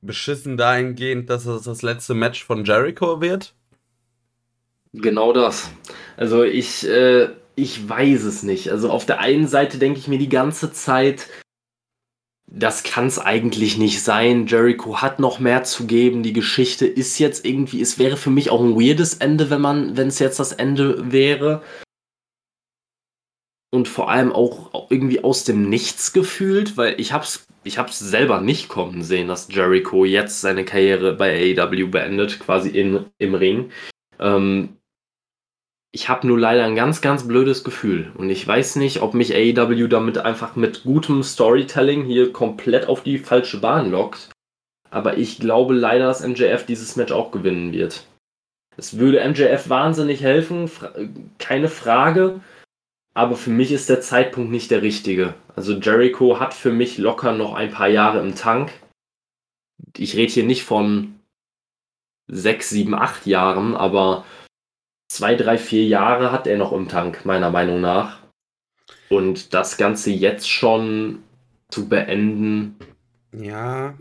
[0.08, 3.54] Beschissen dahingehend, dass es das letzte Match von Jericho wird?
[4.94, 5.70] Genau das.
[6.16, 8.72] Also ich, äh, ich weiß es nicht.
[8.72, 11.28] Also auf der einen Seite denke ich mir die ganze Zeit,
[12.50, 14.48] das kann es eigentlich nicht sein.
[14.48, 16.24] Jericho hat noch mehr zu geben.
[16.24, 19.98] Die Geschichte ist jetzt irgendwie, es wäre für mich auch ein weirdes Ende, wenn man,
[19.98, 21.62] wenn es jetzt das Ende wäre.
[23.70, 28.42] Und vor allem auch irgendwie aus dem Nichts gefühlt, weil ich hab's, ich hab's selber
[28.42, 33.72] nicht kommen sehen, dass Jericho jetzt seine Karriere bei AEW beendet, quasi in, im Ring.
[34.20, 34.78] Ähm,
[35.92, 38.12] ich habe nur leider ein ganz, ganz blödes Gefühl.
[38.16, 43.04] Und ich weiß nicht, ob mich AEW damit einfach mit gutem Storytelling hier komplett auf
[43.04, 44.30] die falsche Bahn lockt.
[44.90, 48.06] Aber ich glaube leider, dass MJF dieses Match auch gewinnen wird.
[48.78, 50.70] Es würde MJF wahnsinnig helfen,
[51.40, 52.40] keine Frage.
[53.18, 55.34] Aber für mich ist der Zeitpunkt nicht der richtige.
[55.56, 58.72] Also Jericho hat für mich locker noch ein paar Jahre im Tank.
[59.98, 61.16] Ich rede hier nicht von
[62.28, 64.24] sechs, sieben, acht Jahren, aber
[65.08, 68.20] zwei, drei, vier Jahre hat er noch im Tank, meiner Meinung nach.
[69.10, 71.24] Und das Ganze jetzt schon
[71.70, 72.76] zu beenden.
[73.32, 73.96] Ja.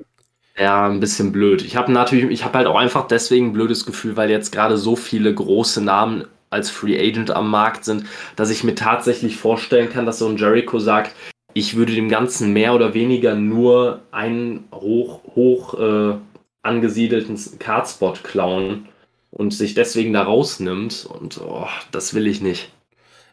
[0.59, 1.63] Ja, ein bisschen blöd.
[1.63, 4.77] Ich habe natürlich, ich habe halt auch einfach deswegen ein blödes Gefühl, weil jetzt gerade
[4.77, 8.07] so viele große Namen als Free Agent am Markt sind,
[8.37, 11.15] dass ich mir tatsächlich vorstellen kann, dass so ein Jericho sagt,
[11.55, 16.17] ich würde dem Ganzen mehr oder weniger nur einen hoch, hoch äh,
[16.63, 18.89] angesiedelten Cardspot klauen
[19.31, 21.07] und sich deswegen da rausnimmt.
[21.07, 22.73] Und oh, das will ich nicht.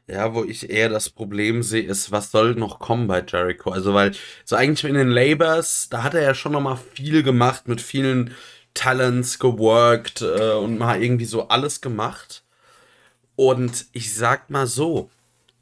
[0.07, 3.71] Ja, wo ich eher das Problem sehe, ist, was soll noch kommen bei Jericho?
[3.71, 4.11] Also, weil
[4.43, 7.81] so eigentlich in den Labors, da hat er ja schon noch mal viel gemacht, mit
[7.81, 8.33] vielen
[8.73, 12.42] Talents geworkt äh, und mal irgendwie so alles gemacht.
[13.35, 15.09] Und ich sag mal so,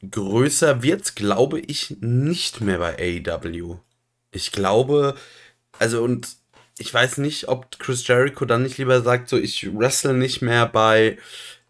[0.10, 3.78] größer wird's, glaube ich, nicht mehr bei AEW.
[4.32, 5.16] Ich glaube,
[5.80, 6.28] also und
[6.78, 10.66] ich weiß nicht, ob Chris Jericho dann nicht lieber sagt, so ich wrestle nicht mehr
[10.66, 11.18] bei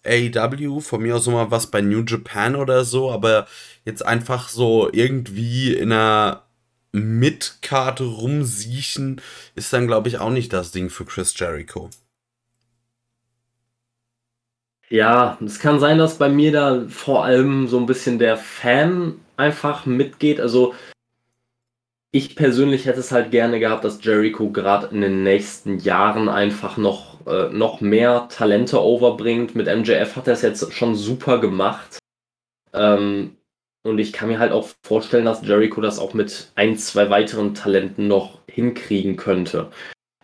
[0.05, 3.47] AEW, von mir aus mal was bei New Japan oder so, aber
[3.85, 6.43] jetzt einfach so irgendwie in einer
[6.91, 9.21] Midcard rumsiechen,
[9.55, 11.89] ist dann, glaube ich, auch nicht das Ding für Chris Jericho.
[14.91, 19.21] Ja, es kann sein, dass bei mir da vor allem so ein bisschen der Fan
[19.37, 20.41] einfach mitgeht.
[20.41, 20.75] Also
[22.11, 26.75] ich persönlich hätte es halt gerne gehabt, dass Jericho gerade in den nächsten Jahren einfach
[26.75, 29.55] noch, äh, noch mehr Talente overbringt.
[29.55, 31.99] Mit MJF hat er es jetzt schon super gemacht.
[32.73, 33.37] Ähm,
[33.83, 37.55] und ich kann mir halt auch vorstellen, dass Jericho das auch mit ein, zwei weiteren
[37.55, 39.71] Talenten noch hinkriegen könnte.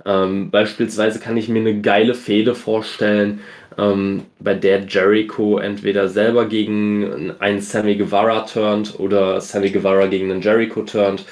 [0.06, 3.41] Ähm, beispielsweise kann ich mir eine geile Fehde vorstellen,
[3.77, 10.31] ähm, bei der Jericho entweder selber gegen einen Sammy Guevara turnt oder Sammy Guevara gegen
[10.31, 11.25] einen Jericho turnt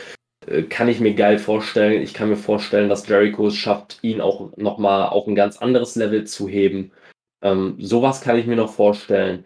[0.48, 2.02] äh, kann ich mir geil vorstellen.
[2.02, 5.96] Ich kann mir vorstellen, dass Jericho es schafft, ihn auch nochmal auf ein ganz anderes
[5.96, 6.92] Level zu heben.
[7.42, 9.46] Ähm, sowas kann ich mir noch vorstellen.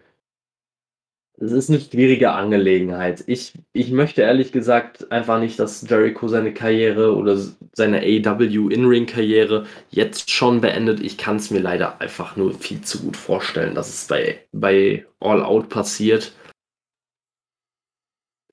[1.41, 3.23] Es ist eine schwierige Angelegenheit.
[3.28, 7.38] Ich, ich möchte ehrlich gesagt einfach nicht, dass Jericho seine Karriere oder
[7.73, 10.99] seine AW In-Ring-Karriere jetzt schon beendet.
[10.99, 15.06] Ich kann es mir leider einfach nur viel zu gut vorstellen, dass es bei, bei
[15.21, 16.34] All Out passiert.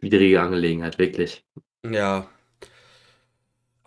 [0.00, 1.44] Widrige Angelegenheit, wirklich.
[1.84, 2.28] Ja,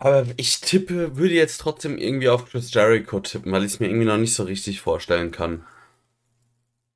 [0.00, 3.88] aber ich tippe, würde jetzt trotzdem irgendwie auf Chris Jericho tippen, weil ich es mir
[3.88, 5.66] irgendwie noch nicht so richtig vorstellen kann.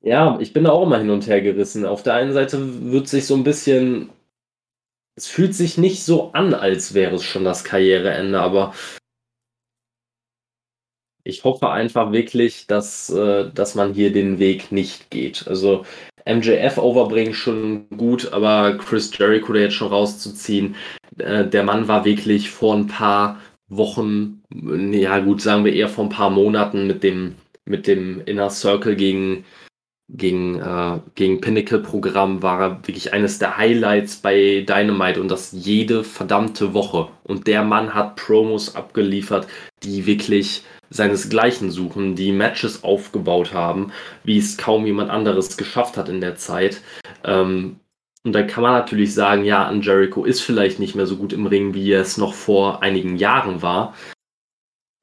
[0.05, 1.83] Ja, ich bin da auch immer hin und her gerissen.
[1.83, 4.11] Auf der einen Seite wird sich so ein bisschen.
[5.17, 8.73] Es fühlt sich nicht so an, als wäre es schon das Karriereende, aber
[11.23, 15.47] ich hoffe einfach wirklich, dass, äh, dass man hier den Weg nicht geht.
[15.47, 15.85] Also
[16.25, 20.75] MJF overbringen schon gut, aber Chris Jericho da jetzt schon rauszuziehen,
[21.17, 23.39] äh, der Mann war wirklich vor ein paar
[23.69, 28.51] Wochen, ja gut, sagen wir eher vor ein paar Monaten mit dem, mit dem Inner
[28.51, 29.45] Circle gegen,
[30.07, 36.03] gegen, äh, gegen Pinnacle-Programm war er wirklich eines der Highlights bei Dynamite und das jede
[36.03, 37.09] verdammte Woche.
[37.23, 39.47] Und der Mann hat Promos abgeliefert,
[39.83, 43.91] die wirklich seinesgleichen suchen, die Matches aufgebaut haben,
[44.23, 46.81] wie es kaum jemand anderes geschafft hat in der Zeit.
[47.23, 47.79] Ähm,
[48.23, 51.33] und da kann man natürlich sagen, ja, an Jericho ist vielleicht nicht mehr so gut
[51.33, 53.95] im Ring, wie er es noch vor einigen Jahren war.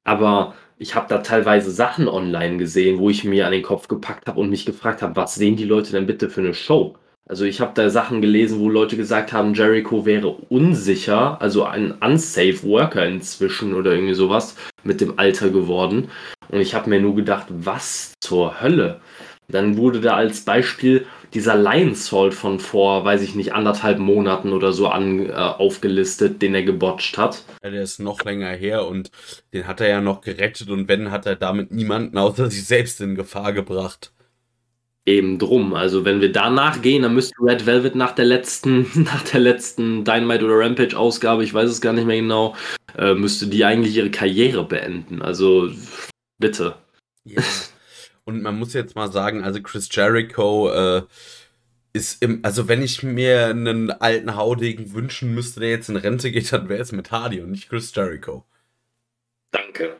[0.05, 4.27] Aber ich habe da teilweise Sachen online gesehen, wo ich mir an den Kopf gepackt
[4.27, 6.95] habe und mich gefragt habe, was sehen die Leute denn bitte für eine Show?
[7.25, 11.93] Also ich habe da Sachen gelesen, wo Leute gesagt haben, Jericho wäre unsicher, also ein
[11.93, 16.09] unsafe Worker inzwischen oder irgendwie sowas mit dem Alter geworden.
[16.49, 18.99] Und ich habe mir nur gedacht, was zur Hölle?
[19.47, 24.53] Dann wurde da als Beispiel dieser Lion Salt von vor, weiß ich nicht, anderthalb Monaten
[24.53, 27.43] oder so an, äh, aufgelistet, den er gebotcht hat.
[27.63, 29.11] Ja, der ist noch länger her und
[29.53, 33.01] den hat er ja noch gerettet und wenn, hat er damit niemanden außer sich selbst
[33.01, 34.11] in Gefahr gebracht.
[35.05, 35.73] Eben drum.
[35.73, 40.05] Also wenn wir danach gehen, dann müsste Red Velvet nach der letzten, nach der letzten
[40.05, 42.55] Dynamite oder Rampage-Ausgabe, ich weiß es gar nicht mehr genau,
[42.97, 45.21] äh, müsste die eigentlich ihre Karriere beenden.
[45.21, 45.69] Also
[46.39, 46.75] bitte.
[47.25, 47.41] Ja.
[48.25, 51.03] Und man muss jetzt mal sagen, also Chris Jericho äh,
[51.93, 56.31] ist im, also wenn ich mir einen alten Haudegen wünschen müsste, der jetzt in Rente
[56.31, 58.45] geht, dann wäre es mit Hardy und nicht Chris Jericho.
[59.51, 59.99] Danke.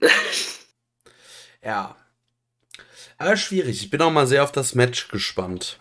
[1.62, 1.96] ja.
[3.18, 3.82] Aber schwierig.
[3.82, 5.78] Ich bin auch mal sehr auf das Match gespannt.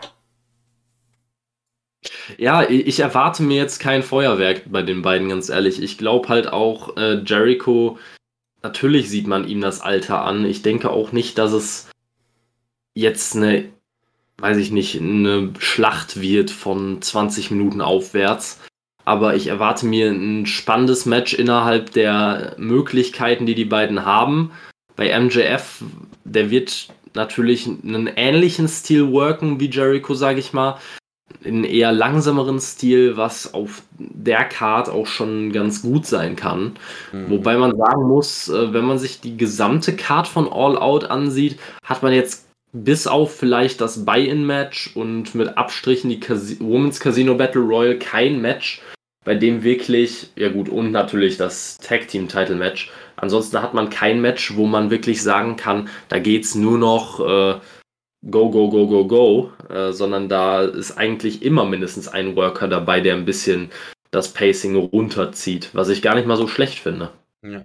[2.38, 5.82] Ja, ich erwarte mir jetzt kein Feuerwerk bei den beiden, ganz ehrlich.
[5.82, 7.98] Ich glaube halt auch, äh, Jericho,
[8.64, 10.46] natürlich sieht man ihm das Alter an.
[10.46, 11.90] Ich denke auch nicht, dass es
[12.94, 13.66] jetzt eine,
[14.38, 18.60] weiß ich nicht, eine Schlacht wird von 20 Minuten aufwärts.
[19.06, 24.52] Aber ich erwarte mir ein spannendes Match innerhalb der Möglichkeiten, die die beiden haben.
[24.96, 25.84] Bei MJF,
[26.26, 30.78] der wird natürlich einen ähnlichen Stil worken wie Jericho, sage ich mal.
[31.44, 36.74] In eher langsameren Stil, was auf der Card auch schon ganz gut sein kann.
[37.14, 37.30] Mhm.
[37.30, 41.58] Wobei man sagen muss, äh, wenn man sich die gesamte Card von All Out ansieht,
[41.84, 47.36] hat man jetzt bis auf vielleicht das Buy-In-Match und mit Abstrichen die Cas Women's Casino
[47.36, 48.82] Battle Royal kein Match,
[49.26, 52.92] bei dem wirklich, ja gut, und natürlich das Tag Team Title Match.
[53.16, 57.20] Ansonsten hat man kein Match, wo man wirklich sagen kann, da geht es nur noch
[57.20, 57.60] äh,
[58.24, 63.02] go, go, go, go, go, äh, sondern da ist eigentlich immer mindestens ein Worker dabei,
[63.02, 63.72] der ein bisschen
[64.12, 67.12] das Pacing runterzieht, was ich gar nicht mal so schlecht finde.
[67.42, 67.64] Ja.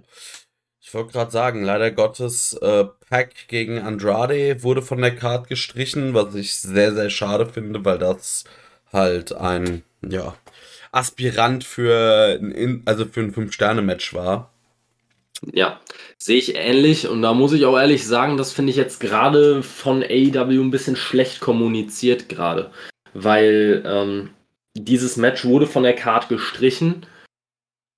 [0.79, 6.13] Ich wollte gerade sagen, leider Gottes, äh, Pack gegen Andrade wurde von der Card gestrichen,
[6.13, 8.43] was ich sehr, sehr schade finde, weil das
[8.93, 10.35] halt ein, ja,
[10.91, 14.53] Aspirant für ein, also für ein Fünf-Sterne-Match war.
[15.53, 15.79] Ja,
[16.17, 19.63] sehe ich ähnlich und da muss ich auch ehrlich sagen, das finde ich jetzt gerade
[19.63, 22.71] von AEW ein bisschen schlecht kommuniziert gerade,
[23.13, 24.29] weil ähm,
[24.73, 27.05] dieses Match wurde von der Card gestrichen.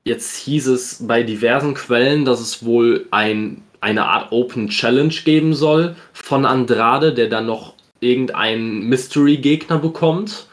[0.03, 5.53] Jetzt hieß es bei diversen Quellen, dass es wohl ein, eine Art Open Challenge geben
[5.53, 10.47] soll von Andrade, der dann noch irgendeinen Mystery-Gegner bekommt.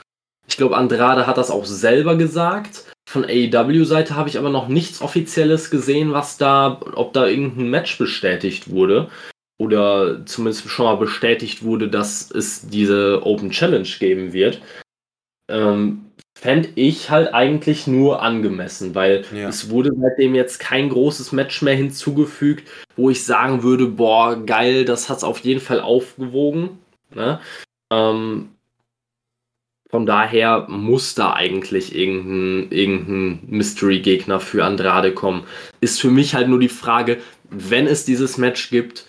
[0.48, 2.84] Ich glaube, Andrade hat das auch selber gesagt.
[3.14, 7.96] Von AEW-Seite habe ich aber noch nichts Offizielles gesehen, was da, ob da irgendein Match
[7.96, 9.08] bestätigt wurde.
[9.56, 14.60] Oder zumindest schon mal bestätigt wurde, dass es diese Open Challenge geben wird.
[15.48, 19.48] Ähm, Fände ich halt eigentlich nur angemessen, weil ja.
[19.48, 24.84] es wurde seitdem jetzt kein großes Match mehr hinzugefügt, wo ich sagen würde, boah, geil,
[24.84, 26.80] das hat es auf jeden Fall aufgewogen.
[27.14, 27.38] Ne?
[27.92, 28.53] Ähm,
[29.94, 35.44] von daher muss da eigentlich irgendein, irgendein Mystery-Gegner für Andrade kommen.
[35.80, 39.06] Ist für mich halt nur die Frage, wenn es dieses Match gibt,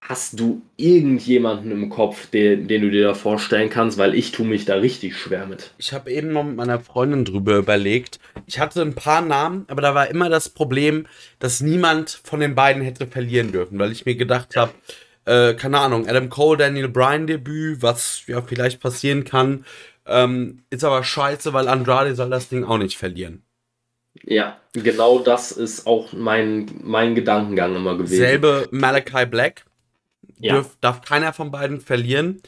[0.00, 3.96] hast du irgendjemanden im Kopf, den, den du dir da vorstellen kannst?
[3.96, 5.70] Weil ich tue mich da richtig schwer mit.
[5.78, 8.18] Ich habe eben noch mit meiner Freundin drüber überlegt.
[8.46, 11.06] Ich hatte ein paar Namen, aber da war immer das Problem,
[11.38, 14.72] dass niemand von den beiden hätte verlieren dürfen, weil ich mir gedacht habe,
[15.26, 19.64] äh, keine Ahnung, Adam Cole, Daniel Bryan Debüt, was ja vielleicht passieren kann.
[20.08, 23.42] Ähm, ist aber scheiße, weil Andrade soll das Ding auch nicht verlieren.
[24.24, 28.16] Ja, genau das ist auch mein, mein Gedankengang immer gewesen.
[28.16, 29.64] Selbe Malachi Black.
[30.38, 30.54] Ja.
[30.54, 32.42] Dürf, darf keiner von beiden verlieren.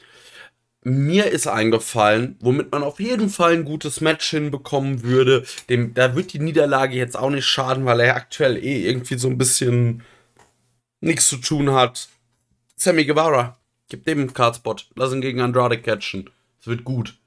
[0.83, 5.45] Mir ist eingefallen, womit man auf jeden Fall ein gutes Match hinbekommen würde.
[5.69, 9.29] Dem, da wird die Niederlage jetzt auch nicht schaden, weil er aktuell eh irgendwie so
[9.29, 10.03] ein bisschen
[11.01, 12.09] nichts zu tun hat.
[12.77, 13.59] Sammy Guevara.
[13.91, 14.89] Gib dem einen Cardspot.
[14.95, 16.31] Lass ihn gegen Andrade catchen.
[16.61, 17.20] Es wird gut.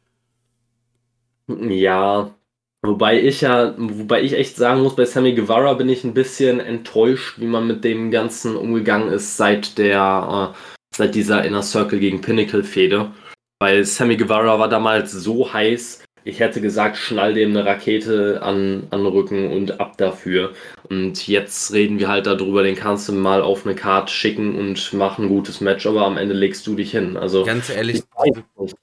[1.48, 2.34] Ja,
[2.82, 6.60] wobei ich ja, wobei ich echt sagen muss, bei Sammy Guevara bin ich ein bisschen
[6.60, 10.58] enttäuscht, wie man mit dem Ganzen umgegangen ist seit der, äh,
[10.96, 13.12] seit dieser Inner Circle gegen Pinnacle-Fehde.
[13.60, 18.88] Weil Sammy Guevara war damals so heiß, ich hätte gesagt, schnall dem eine Rakete an,
[18.92, 20.54] an den Rücken und ab dafür.
[20.90, 24.94] Und jetzt reden wir halt darüber, den kannst du mal auf eine Karte schicken und
[24.94, 27.18] mach ein gutes Match, aber am Ende legst du dich hin.
[27.18, 28.76] Also ganz ehrlich, diese,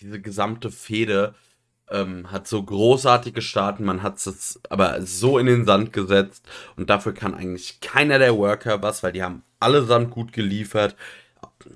[0.00, 1.34] diese gesamte Fehde
[1.90, 6.90] ähm, hat so großartig gestartet, man hat es aber so in den Sand gesetzt und
[6.90, 10.96] dafür kann eigentlich keiner der Worker was, weil die haben allesamt gut geliefert.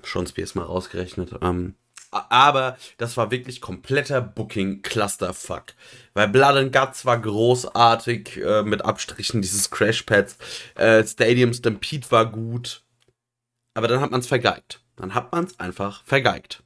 [0.03, 1.31] Schon Spears mal rausgerechnet.
[1.41, 1.75] Ähm,
[2.11, 5.73] aber das war wirklich kompletter Booking-Clusterfuck.
[6.13, 10.37] Weil Blood and Guts war großartig äh, mit Abstrichen dieses Crashpads.
[10.75, 12.83] Äh, Stadium Stampede war gut.
[13.73, 14.81] Aber dann hat man es vergeigt.
[14.95, 16.63] Dann hat man es einfach vergeigt.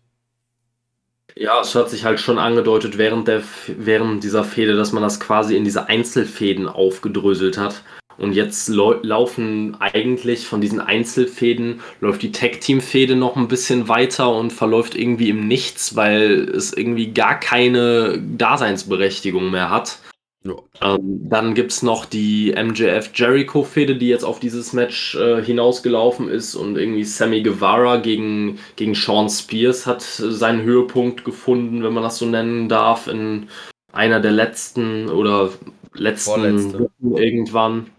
[1.39, 5.21] Ja, es hat sich halt schon angedeutet während, der, während dieser Fehde, dass man das
[5.21, 7.81] quasi in diese Einzelfäden aufgedröselt hat
[8.17, 14.51] Und jetzt laufen eigentlich von diesen Einzelfäden, läuft die Tag-Team-Fäde noch ein bisschen weiter und
[14.51, 19.99] verläuft irgendwie im Nichts, weil es irgendwie gar keine Daseinsberechtigung mehr hat.
[20.43, 20.53] Ja.
[20.81, 26.29] Ähm, dann gibt es noch die MJF Jericho-Fehde, die jetzt auf dieses Match äh, hinausgelaufen
[26.29, 32.03] ist und irgendwie Sammy Guevara gegen, gegen Sean Spears hat seinen Höhepunkt gefunden, wenn man
[32.03, 33.49] das so nennen darf, in
[33.91, 35.51] einer der letzten oder
[35.93, 37.89] letzten irgendwann.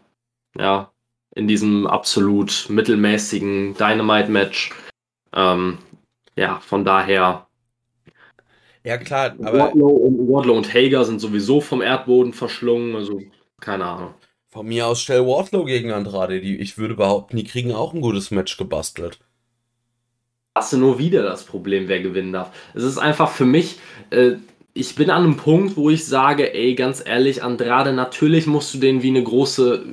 [0.59, 0.91] Ja,
[1.35, 4.73] in diesem absolut mittelmäßigen Dynamite-Match.
[5.35, 5.79] Ähm,
[6.37, 7.47] ja, von daher
[8.85, 9.59] ja, klar, aber.
[9.59, 13.21] Wardlow und, Wardlow und Hager sind sowieso vom Erdboden verschlungen, also
[13.61, 14.15] keine Ahnung.
[14.49, 16.41] Von mir aus stell Wardlow gegen Andrade.
[16.41, 19.21] Die, ich würde behaupten, die kriegen auch ein gutes Match gebastelt.
[20.57, 22.51] Hast du nur wieder das Problem, wer gewinnen darf.
[22.75, 23.79] Es ist einfach für mich,
[24.11, 24.33] äh,
[24.75, 28.79] ich bin an einem Punkt, wo ich sage, ey, ganz ehrlich, Andrade, natürlich musst du
[28.79, 29.85] den wie eine große,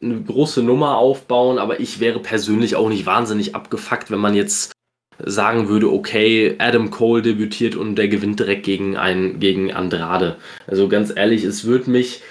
[0.00, 4.73] eine große Nummer aufbauen, aber ich wäre persönlich auch nicht wahnsinnig abgefuckt, wenn man jetzt
[5.18, 10.36] sagen würde, okay, Adam Cole debütiert und der gewinnt direkt gegen, ein, gegen Andrade.
[10.66, 12.22] Also ganz ehrlich, es würde mich,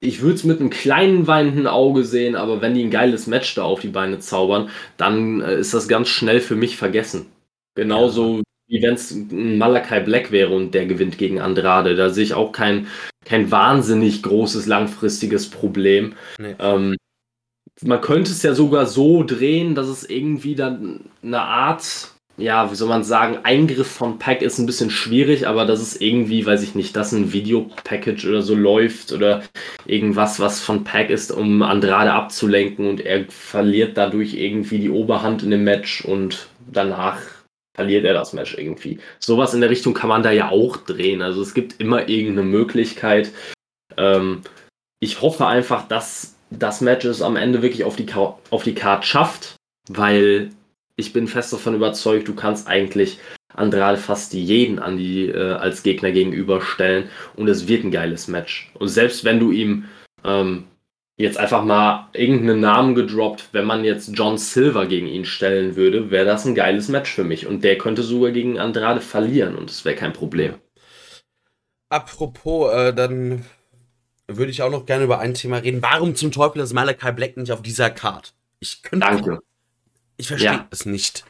[0.00, 3.54] ich würde es mit einem kleinen weinenden Auge sehen, aber wenn die ein geiles Match
[3.54, 7.26] da auf die Beine zaubern, dann äh, ist das ganz schnell für mich vergessen.
[7.74, 8.42] Genauso ja.
[8.68, 11.94] wie wenn es ein Malakai Black wäre und der gewinnt gegen Andrade.
[11.94, 12.86] Da sehe ich auch kein,
[13.24, 16.14] kein wahnsinnig großes langfristiges Problem.
[16.38, 16.54] Nee.
[16.58, 16.96] Ähm,
[17.80, 22.74] man könnte es ja sogar so drehen, dass es irgendwie dann eine Art, ja, wie
[22.74, 26.62] soll man sagen, Eingriff von Pack ist ein bisschen schwierig, aber dass es irgendwie, weiß
[26.62, 29.42] ich nicht, dass ein Videopackage oder so läuft oder
[29.86, 35.42] irgendwas, was von Pack ist, um Andrade abzulenken und er verliert dadurch irgendwie die Oberhand
[35.42, 37.20] in dem Match und danach
[37.74, 38.98] verliert er das Match irgendwie.
[39.18, 41.22] Sowas in der Richtung kann man da ja auch drehen.
[41.22, 43.32] Also es gibt immer irgendeine Möglichkeit.
[43.96, 44.42] Ähm,
[45.00, 48.06] ich hoffe einfach, dass das Match es am Ende wirklich auf die,
[48.50, 49.56] auf die Card schafft,
[49.88, 50.50] weil
[50.96, 53.18] ich bin fest davon überzeugt, du kannst eigentlich
[53.54, 58.70] Andrade fast jeden an die äh, als Gegner gegenüberstellen und es wird ein geiles Match.
[58.74, 59.84] Und selbst wenn du ihm
[60.24, 60.64] ähm,
[61.16, 66.10] jetzt einfach mal irgendeinen Namen gedroppt, wenn man jetzt John Silver gegen ihn stellen würde,
[66.10, 67.46] wäre das ein geiles Match für mich.
[67.46, 70.54] Und der könnte sogar gegen Andrade verlieren und es wäre kein Problem.
[71.90, 73.44] Apropos, äh, dann
[74.28, 75.82] würde ich auch noch gerne über ein Thema reden.
[75.82, 78.34] Warum zum Teufel ist Malachi Black nicht auf dieser Card?
[78.60, 79.06] Ich könnte.
[79.06, 79.38] Danke.
[80.16, 80.68] Ich verstehe ja.
[80.70, 81.24] es nicht.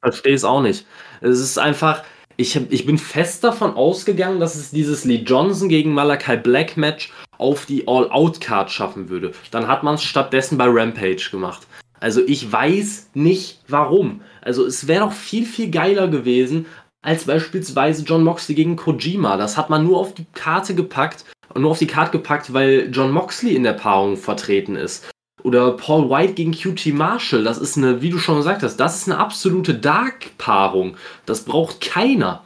[0.00, 0.86] Verstehe es auch nicht.
[1.20, 2.02] Es ist einfach.
[2.40, 7.12] Ich, ich bin fest davon ausgegangen, dass es dieses Lee Johnson gegen Malachi Black Match
[7.36, 9.32] auf die All-Out-Card schaffen würde.
[9.50, 11.66] Dann hat man es stattdessen bei Rampage gemacht.
[11.98, 14.22] Also ich weiß nicht warum.
[14.40, 16.66] Also es wäre doch viel, viel geiler gewesen,
[17.02, 19.36] als beispielsweise John Moxley gegen Kojima.
[19.36, 21.24] Das hat man nur auf die Karte gepackt,
[21.54, 25.10] nur auf die Karte gepackt, weil John Moxley in der Paarung vertreten ist.
[25.42, 27.44] Oder Paul White gegen QT Marshall.
[27.44, 30.96] Das ist eine, wie du schon gesagt hast, das ist eine absolute Dark-Paarung.
[31.26, 32.42] Das braucht keiner.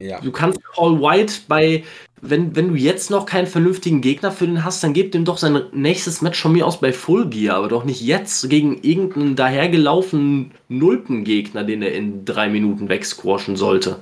[0.00, 0.20] Ja.
[0.20, 1.84] Du kannst Paul White bei,
[2.20, 5.38] wenn, wenn du jetzt noch keinen vernünftigen Gegner für den hast, dann gib dem doch
[5.38, 9.34] sein nächstes Match von mir aus bei Full Gear, aber doch nicht jetzt gegen irgendeinen
[9.34, 14.00] dahergelaufenen nullten Gegner, den er in drei Minuten wegsquashen sollte.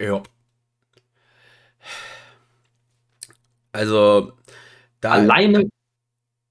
[0.00, 0.22] Ja.
[3.74, 4.32] Also,
[5.00, 5.10] da.
[5.10, 5.68] Alleine,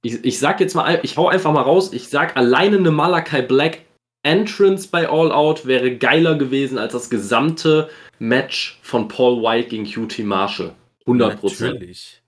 [0.01, 3.41] ich, ich sag jetzt mal, ich hau einfach mal raus, ich sag alleine eine Malakai
[3.41, 3.79] Black
[4.23, 9.85] Entrance bei All Out wäre geiler gewesen als das gesamte Match von Paul White gegen
[9.85, 10.75] QT Marshall.
[11.05, 11.65] 100%.
[11.65, 12.21] Natürlich.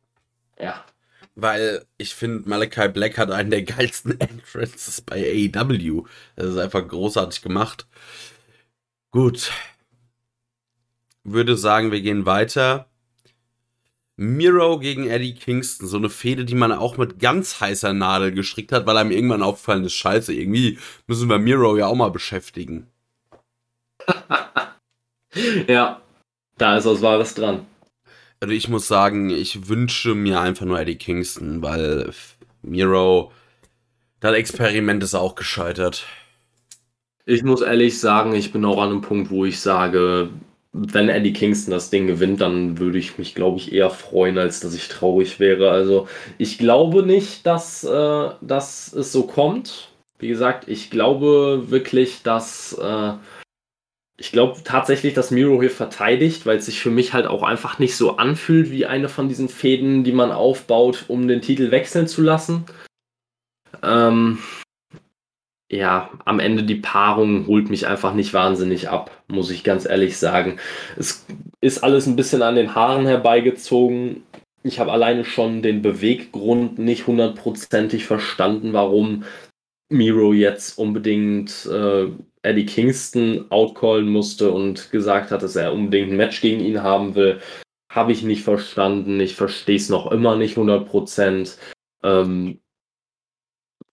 [0.59, 0.83] Ja.
[1.35, 6.05] Weil ich finde, Malachi Black hat einen der geilsten Entrances bei AEW.
[6.37, 7.85] Das ist einfach großartig gemacht.
[9.11, 9.51] Gut.
[11.23, 12.87] Würde sagen, wir gehen weiter.
[14.17, 18.71] Miro gegen Eddie Kingston, so eine Fehde, die man auch mit ganz heißer Nadel gestrickt
[18.71, 22.87] hat, weil einem irgendwann aufgefallen ist, scheiße, irgendwie müssen wir Miro ja auch mal beschäftigen.
[25.67, 26.01] ja,
[26.57, 27.65] da ist was Wahres dran.
[28.39, 32.13] Also ich muss sagen, ich wünsche mir einfach nur Eddie Kingston, weil
[32.61, 33.31] Miro,
[34.21, 36.05] das Experiment ist auch gescheitert.
[37.25, 40.29] Ich muss ehrlich sagen, ich bin auch an einem Punkt, wo ich sage,
[40.77, 44.59] wenn Eddie Kingston das Ding gewinnt, dann würde ich mich, glaube ich, eher freuen, als
[44.59, 45.71] dass ich traurig wäre.
[45.71, 46.07] Also
[46.37, 49.89] ich glaube nicht, dass, äh, dass es so kommt.
[50.19, 53.13] Wie gesagt, ich glaube wirklich, dass äh,
[54.17, 57.79] ich glaube tatsächlich, dass Miro hier verteidigt, weil es sich für mich halt auch einfach
[57.79, 62.07] nicht so anfühlt wie eine von diesen Fäden, die man aufbaut, um den Titel wechseln
[62.07, 62.65] zu lassen.
[63.81, 64.39] Ähm,
[65.71, 70.17] ja, am Ende die Paarung holt mich einfach nicht wahnsinnig ab, muss ich ganz ehrlich
[70.17, 70.59] sagen.
[70.97, 71.25] Es
[71.61, 74.23] ist alles ein bisschen an den Haaren herbeigezogen.
[74.63, 79.23] ich habe alleine schon den Beweggrund nicht hundertprozentig verstanden, warum
[79.89, 82.07] Miro jetzt unbedingt äh,
[82.41, 87.15] Eddie Kingston outcallen musste und gesagt hat, dass er unbedingt ein Match gegen ihn haben
[87.15, 87.39] will.
[87.91, 89.19] Habe ich nicht verstanden.
[89.19, 91.57] Ich verstehe es noch immer nicht 100%.
[92.03, 92.59] Ähm,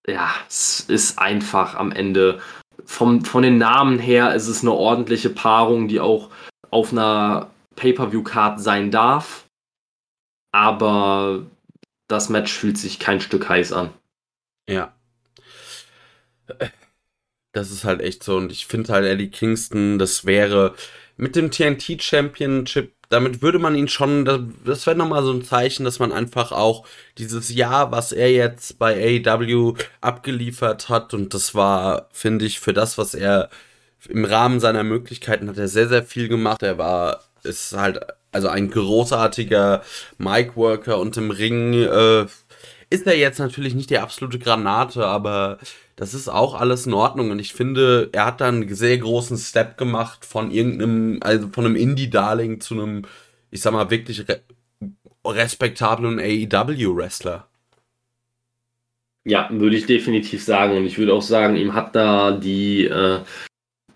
[0.07, 2.41] ja, es ist einfach am Ende
[2.85, 6.31] vom, von den Namen her ist es eine ordentliche Paarung, die auch
[6.71, 9.47] auf einer Pay-per-view-Card sein darf.
[10.53, 11.47] Aber
[12.09, 13.91] das Match fühlt sich kein Stück heiß an.
[14.69, 14.95] Ja.
[17.53, 18.37] Das ist halt echt so.
[18.37, 20.75] Und ich finde halt Eddie Kingston, das wäre
[21.17, 24.25] mit dem TNT Championship, damit würde man ihn schon,
[24.65, 26.87] das wäre nochmal so ein Zeichen, dass man einfach auch
[27.19, 32.73] dieses Jahr, was er jetzt bei AEW abgeliefert hat, und das war, finde ich, für
[32.73, 33.51] das, was er
[34.09, 36.63] im Rahmen seiner Möglichkeiten hat er sehr, sehr viel gemacht.
[36.63, 38.01] Er war, ist halt,
[38.33, 39.83] also ein großartiger
[40.19, 42.27] Mic-Worker und im Ring äh,
[42.93, 45.59] ist er jetzt natürlich nicht die absolute Granate, aber
[45.97, 47.31] das ist auch alles in Ordnung.
[47.31, 51.65] Und ich finde, er hat da einen sehr großen Step gemacht von irgendeinem, also von
[51.65, 53.03] einem Indie-Darling zu einem,
[53.51, 54.41] ich sag mal, wirklich re
[55.25, 57.47] respektablen AEW-Wrestler.
[59.25, 60.77] Ja, würde ich definitiv sagen.
[60.77, 63.21] Und ich würde auch sagen, ihm hat da die, äh,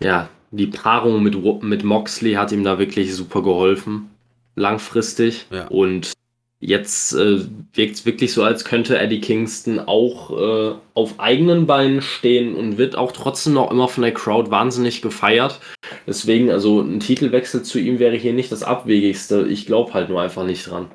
[0.00, 1.34] ja, die Paarung mit,
[1.64, 4.10] mit Moxley hat ihm da wirklich super geholfen.
[4.54, 5.46] Langfristig.
[5.50, 5.66] Ja.
[5.66, 6.12] Und
[6.58, 7.40] Jetzt äh,
[7.74, 12.78] wirkt es wirklich so, als könnte Eddie Kingston auch äh, auf eigenen Beinen stehen und
[12.78, 15.60] wird auch trotzdem noch immer von der Crowd wahnsinnig gefeiert.
[16.06, 19.46] Deswegen, also ein Titelwechsel zu ihm wäre hier nicht das Abwegigste.
[19.48, 20.90] Ich glaube halt nur einfach nicht dran.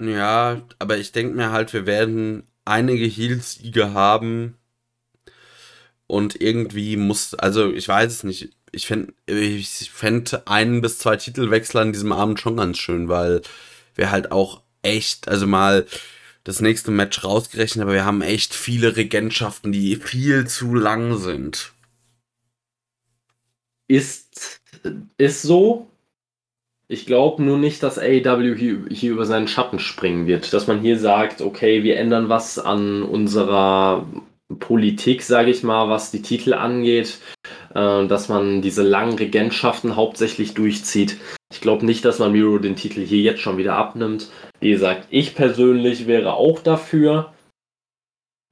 [0.00, 4.56] Ja, aber ich denke mir halt, wir werden einige Heal-Siege haben.
[6.08, 8.50] Und irgendwie muss, also ich weiß es nicht.
[8.72, 13.42] Ich fände ich fänd einen bis zwei Titelwechsel an diesem Abend schon ganz schön, weil
[13.98, 15.86] wir halt auch echt, also mal
[16.44, 21.72] das nächste Match rausgerechnet, aber wir haben echt viele Regentschaften, die viel zu lang sind.
[23.86, 24.60] Ist,
[25.18, 25.88] ist so.
[26.90, 30.54] Ich glaube nur nicht, dass AEW hier, hier über seinen Schatten springen wird.
[30.54, 34.06] Dass man hier sagt, okay, wir ändern was an unserer
[34.58, 37.18] Politik, sage ich mal, was die Titel angeht,
[37.74, 41.18] äh, dass man diese langen Regentschaften hauptsächlich durchzieht.
[41.52, 44.30] Ich glaube nicht, dass man Miro den Titel hier jetzt schon wieder abnimmt.
[44.60, 47.32] Wie gesagt, ich persönlich wäre auch dafür.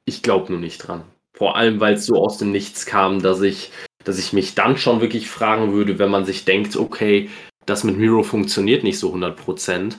[0.06, 1.02] Ich glaube nur nicht dran.
[1.36, 3.70] Vor allem, weil es so aus dem Nichts kam, dass ich,
[4.04, 7.28] dass ich mich dann schon wirklich fragen würde, wenn man sich denkt, okay,
[7.66, 9.96] das mit Miro funktioniert nicht so 100%,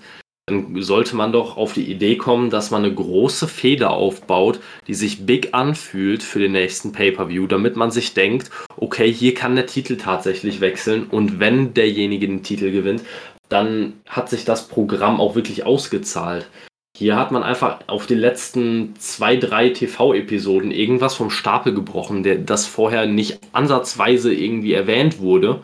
[0.48, 4.93] dann sollte man doch auf die Idee kommen, dass man eine große Feder aufbaut, die
[4.93, 9.66] sich big anfühlt für den nächsten Pay-per-View, damit man sich denkt, okay, hier kann der
[9.66, 13.04] Titel tatsächlich wechseln und wenn derjenige den Titel gewinnt,
[13.50, 16.50] dann hat sich das Programm auch wirklich ausgezahlt.
[16.98, 22.38] Hier hat man einfach auf den letzten zwei, drei TV-Episoden irgendwas vom Stapel gebrochen, der,
[22.38, 25.62] das vorher nicht ansatzweise irgendwie erwähnt wurde.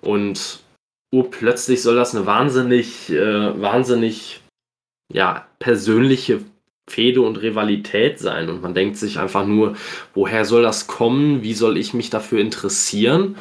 [0.00, 0.61] Und
[1.12, 4.40] urplötzlich soll das eine wahnsinnig, äh, wahnsinnig,
[5.12, 6.40] ja, persönliche
[6.90, 8.48] Fehde und Rivalität sein.
[8.48, 9.76] Und man denkt sich einfach nur,
[10.14, 11.42] woher soll das kommen?
[11.42, 13.36] Wie soll ich mich dafür interessieren?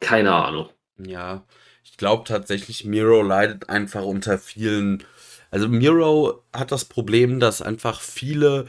[0.00, 0.70] Keine Ahnung.
[0.98, 1.44] Ja,
[1.84, 5.04] ich glaube tatsächlich, Miro leidet einfach unter vielen.
[5.50, 8.66] Also Miro hat das Problem, dass einfach viele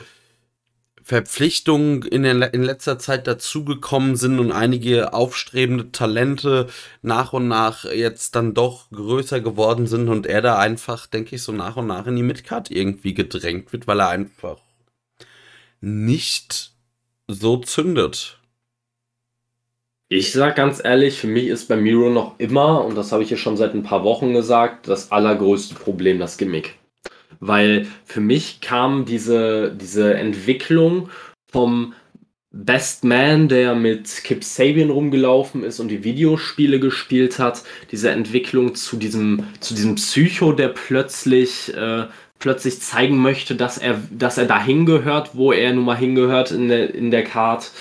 [1.04, 6.68] Verpflichtungen in, der, in letzter Zeit dazugekommen sind und einige aufstrebende Talente
[7.02, 11.44] nach und nach jetzt dann doch größer geworden sind und er da einfach, denke ich,
[11.44, 14.58] so nach und nach in die Midcard irgendwie gedrängt wird, weil er einfach
[15.80, 16.74] nicht
[17.28, 18.38] so zündet.
[20.10, 23.30] Ich sag ganz ehrlich, für mich ist bei Miro noch immer, und das habe ich
[23.30, 26.81] ja schon seit ein paar Wochen gesagt, das allergrößte Problem das Gimmick
[27.42, 31.10] weil für mich kam diese, diese Entwicklung
[31.52, 31.94] vom
[32.54, 38.76] Best Man, der mit Kip Sabian rumgelaufen ist und die Videospiele gespielt hat, diese Entwicklung
[38.76, 42.08] zu diesem, zu diesem Psycho, der plötzlich, äh,
[42.40, 46.68] plötzlich zeigen möchte, dass er, dass er da hingehört, wo er nun mal hingehört in
[46.68, 47.72] der, in der Card,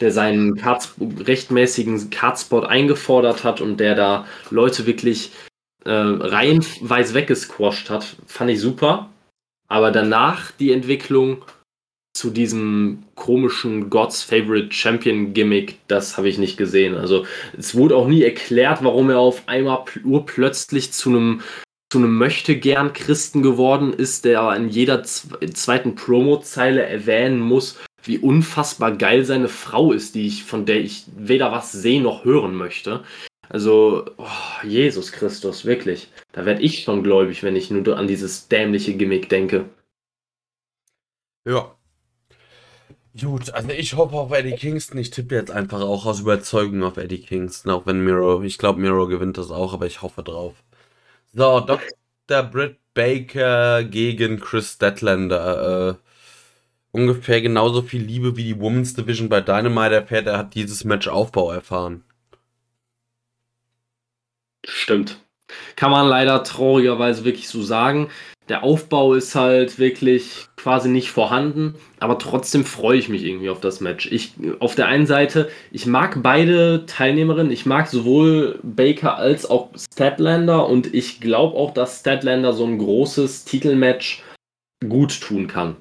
[0.00, 5.32] der seinen Card, rechtmäßigen Cardspot eingefordert hat und der da Leute wirklich
[5.84, 9.10] äh, reihenweise weggesquasht hat, fand ich super.
[9.68, 11.44] Aber danach die Entwicklung
[12.14, 16.94] zu diesem komischen God's Favorite Champion Gimmick, das habe ich nicht gesehen.
[16.94, 17.24] Also
[17.56, 21.40] es wurde auch nie erklärt, warum er auf einmal urplötzlich zu einem
[21.90, 28.16] zu einem möchte gern Christen geworden ist, der in jeder zweiten Promo-Zeile erwähnen muss, wie
[28.16, 32.54] unfassbar geil seine Frau ist, die ich, von der ich weder was sehen noch hören
[32.54, 33.04] möchte.
[33.48, 36.08] Also, oh, Jesus Christus, wirklich.
[36.32, 39.68] Da werde ich schon gläubig, wenn ich nur an dieses dämliche Gimmick denke.
[41.44, 41.76] Ja.
[43.20, 44.98] Gut, also ich hoffe auf Eddie Kingston.
[44.98, 48.80] Ich tippe jetzt einfach auch aus Überzeugung auf Eddie Kingston, auch wenn Miro, ich glaube
[48.80, 50.54] Miro gewinnt das auch, aber ich hoffe drauf.
[51.34, 52.42] So, Dr.
[52.44, 55.90] Britt Baker gegen Chris Statlander.
[55.90, 55.94] Äh,
[56.92, 60.26] ungefähr genauso viel Liebe wie die Women's Division bei Dynamite erfährt.
[60.26, 62.04] Er hat dieses Match Aufbau erfahren.
[64.66, 65.18] Stimmt.
[65.76, 68.08] Kann man leider traurigerweise wirklich so sagen.
[68.48, 73.60] Der Aufbau ist halt wirklich quasi nicht vorhanden, aber trotzdem freue ich mich irgendwie auf
[73.60, 74.10] das Match.
[74.10, 79.70] Ich, auf der einen Seite, ich mag beide Teilnehmerinnen, ich mag sowohl Baker als auch
[79.76, 84.22] Statlander und ich glaube auch, dass Statlander so ein großes Titelmatch
[84.88, 85.76] gut tun kann.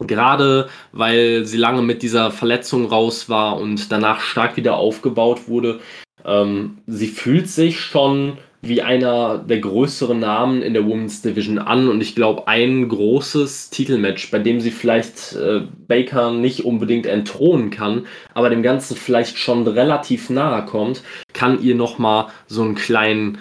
[0.00, 5.80] Gerade weil sie lange mit dieser Verletzung raus war und danach stark wieder aufgebaut wurde.
[6.24, 11.88] Ähm, sie fühlt sich schon wie einer der größeren Namen in der Women's Division an
[11.88, 17.70] und ich glaube, ein großes Titelmatch, bei dem sie vielleicht äh, Baker nicht unbedingt entthronen
[17.70, 21.02] kann, aber dem Ganzen vielleicht schon relativ nahe kommt,
[21.32, 23.38] kann ihr nochmal so einen kleinen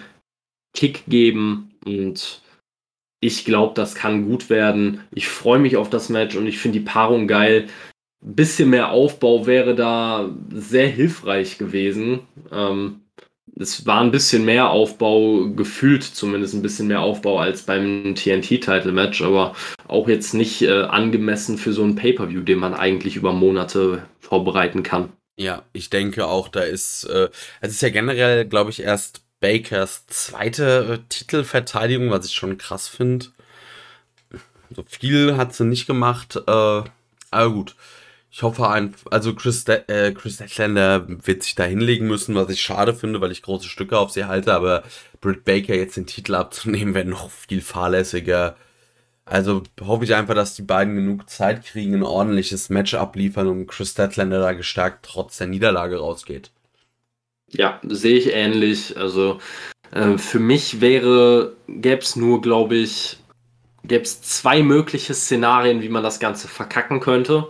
[0.76, 2.42] Kick geben und
[3.20, 5.02] ich glaube, das kann gut werden.
[5.12, 7.68] Ich freue mich auf das Match und ich finde die Paarung geil.
[8.24, 12.22] Ein bisschen mehr Aufbau wäre da sehr hilfreich gewesen.
[12.52, 13.02] Ähm,
[13.60, 19.22] es war ein bisschen mehr Aufbau, gefühlt zumindest ein bisschen mehr Aufbau als beim TNT-Title-Match,
[19.22, 19.56] aber
[19.88, 24.84] auch jetzt nicht äh, angemessen für so ein Pay-Per-View, den man eigentlich über Monate vorbereiten
[24.84, 25.12] kann.
[25.40, 27.30] Ja, ich denke auch, da ist, äh,
[27.62, 32.88] es ist ja generell, glaube ich, erst Bakers zweite äh, Titelverteidigung, was ich schon krass
[32.88, 33.28] finde.
[34.76, 36.84] So viel hat sie nicht gemacht, äh,
[37.32, 37.76] aber gut.
[38.30, 42.50] Ich hoffe einfach, also Chris, De äh, Chris Deckländer wird sich da hinlegen müssen, was
[42.50, 44.84] ich schade finde, weil ich große Stücke auf sie halte, aber
[45.22, 48.56] Britt Baker jetzt den Titel abzunehmen, wäre noch viel fahrlässiger.
[49.26, 53.68] Also hoffe ich einfach, dass die beiden genug Zeit kriegen, ein ordentliches Match abliefern und
[53.68, 56.52] Chris Deckländer da gestärkt trotz der Niederlage rausgeht.
[57.50, 58.98] Ja, sehe ich ähnlich.
[58.98, 59.40] Also
[59.92, 63.18] äh, für mich wäre, gäbe es nur, glaube ich,
[63.84, 67.48] gäbe es zwei mögliche Szenarien, wie man das Ganze verkacken könnte.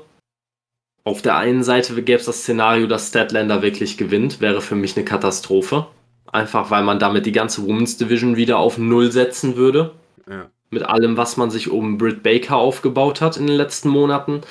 [1.07, 4.97] Auf der einen Seite gäbe es das Szenario, dass Statlander wirklich gewinnt, wäre für mich
[4.97, 5.87] eine Katastrophe.
[6.29, 9.93] Einfach weil man damit die ganze Women's Division wieder auf Null setzen würde.
[10.29, 10.49] Ja.
[10.69, 14.41] Mit allem, was man sich um Britt Baker aufgebaut hat in den letzten Monaten.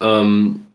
[0.00, 0.66] Ähm,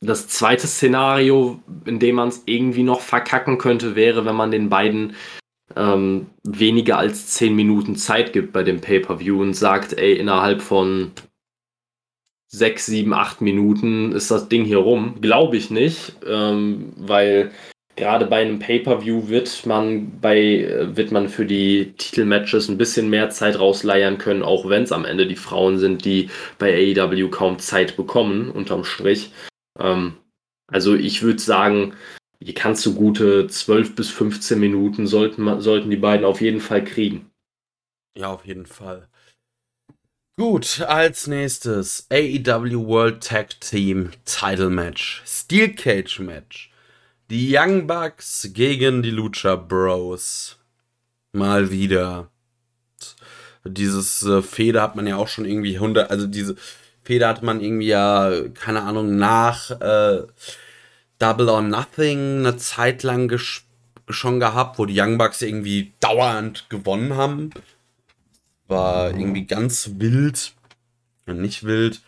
[0.00, 4.70] das zweite Szenario, in dem man es irgendwie noch verkacken könnte, wäre, wenn man den
[4.70, 5.14] beiden
[5.76, 11.10] ähm, weniger als 10 Minuten Zeit gibt bei dem Pay-Per-View und sagt, ey, innerhalb von
[12.54, 15.20] sechs, sieben, acht Minuten ist das Ding hier rum.
[15.20, 17.50] Glaube ich nicht, ähm, weil
[17.96, 23.10] gerade bei einem Pay-per-View wird man bei äh, wird man für die Titelmatches ein bisschen
[23.10, 27.28] mehr Zeit rausleiern können, auch wenn es am Ende die Frauen sind, die bei AEW
[27.28, 29.32] kaum Zeit bekommen unterm Strich.
[29.78, 30.14] Ähm,
[30.68, 31.94] also ich würde sagen,
[32.42, 36.84] hier kannst du gute 12 bis 15 Minuten sollten sollten die beiden auf jeden Fall
[36.84, 37.30] kriegen.
[38.16, 39.08] Ja, auf jeden Fall.
[40.36, 45.22] Gut, als nächstes AEW World Tag Team Title Match.
[45.24, 46.72] Steel Cage Match.
[47.30, 50.56] Die Young Bucks gegen die Lucha Bros.
[51.32, 52.32] Mal wieder.
[53.62, 56.56] Dieses äh, Feder hat man ja auch schon irgendwie 100, also diese
[57.04, 60.24] Feder hat man irgendwie ja, keine Ahnung, nach äh,
[61.20, 63.38] Double or Nothing eine Zeit lang
[64.08, 67.50] schon gehabt, wo die Young Bucks irgendwie dauernd gewonnen haben.
[68.68, 70.54] War irgendwie ganz wild.
[71.26, 72.02] Nicht wild.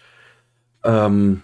[0.84, 1.42] Ähm,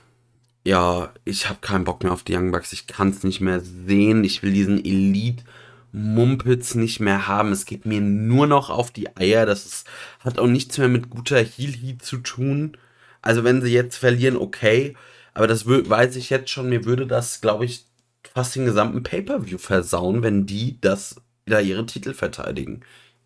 [0.65, 2.73] ja, ich habe keinen Bock mehr auf die Young Bucks.
[2.73, 4.25] Ich kann es nicht mehr sehen.
[4.25, 5.45] Ich will diesen Elite
[5.93, 7.53] Mumpitz nicht mehr haben.
[7.53, 9.45] Es geht mir nur noch auf die Eier.
[9.45, 9.87] Das ist,
[10.21, 12.77] hat auch nichts mehr mit guter Heel Heat zu tun.
[13.21, 14.97] Also wenn sie jetzt verlieren, okay.
[15.35, 16.69] Aber das weiß ich jetzt schon.
[16.69, 17.87] Mir würde das, glaube ich,
[18.35, 22.83] fast den gesamten Pay-per-View versauen, wenn die das da ihre Titel verteidigen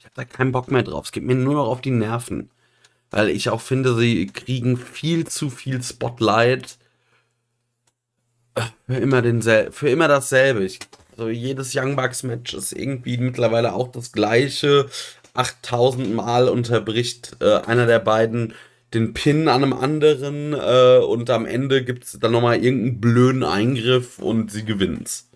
[0.07, 1.07] habe da keinen Bock mehr drauf.
[1.07, 2.51] Es geht mir nur noch auf die Nerven.
[3.11, 6.79] Weil ich auch finde, sie kriegen viel zu viel Spotlight.
[8.87, 9.23] Für immer,
[9.73, 10.65] für immer dasselbe.
[10.65, 10.81] Ich,
[11.13, 14.89] also jedes Young Bucks Match ist irgendwie mittlerweile auch das gleiche.
[15.35, 18.55] 8000 Mal unterbricht äh, einer der beiden
[18.95, 23.45] den Pin an einem anderen äh, und am Ende gibt es dann nochmal irgendeinen blöden
[23.45, 25.31] Eingriff und sie gewinnt's.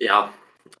[0.00, 0.32] Ja,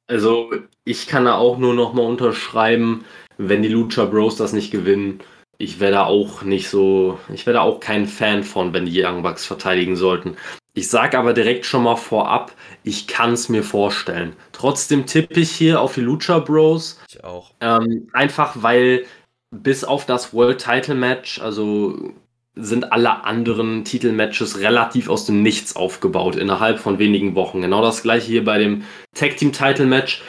[0.06, 0.50] also
[0.88, 3.04] ich kann da auch nur noch mal unterschreiben,
[3.36, 5.20] wenn die Lucha Bros das nicht gewinnen.
[5.58, 9.04] Ich wäre da auch nicht so, ich wäre da auch kein Fan von, wenn die
[9.04, 10.36] Young Bucks verteidigen sollten.
[10.72, 12.52] Ich sage aber direkt schon mal vorab,
[12.84, 14.34] ich kann es mir vorstellen.
[14.52, 17.00] Trotzdem tippe ich hier auf die Lucha Bros.
[17.08, 17.52] Ich auch.
[17.60, 19.04] Ähm, einfach weil
[19.50, 22.12] bis auf das World Title Match, also
[22.54, 27.60] sind alle anderen Titelmatches relativ aus dem Nichts aufgebaut innerhalb von wenigen Wochen.
[27.60, 28.84] Genau das gleiche hier bei dem
[29.14, 30.22] Tag Team Title Match.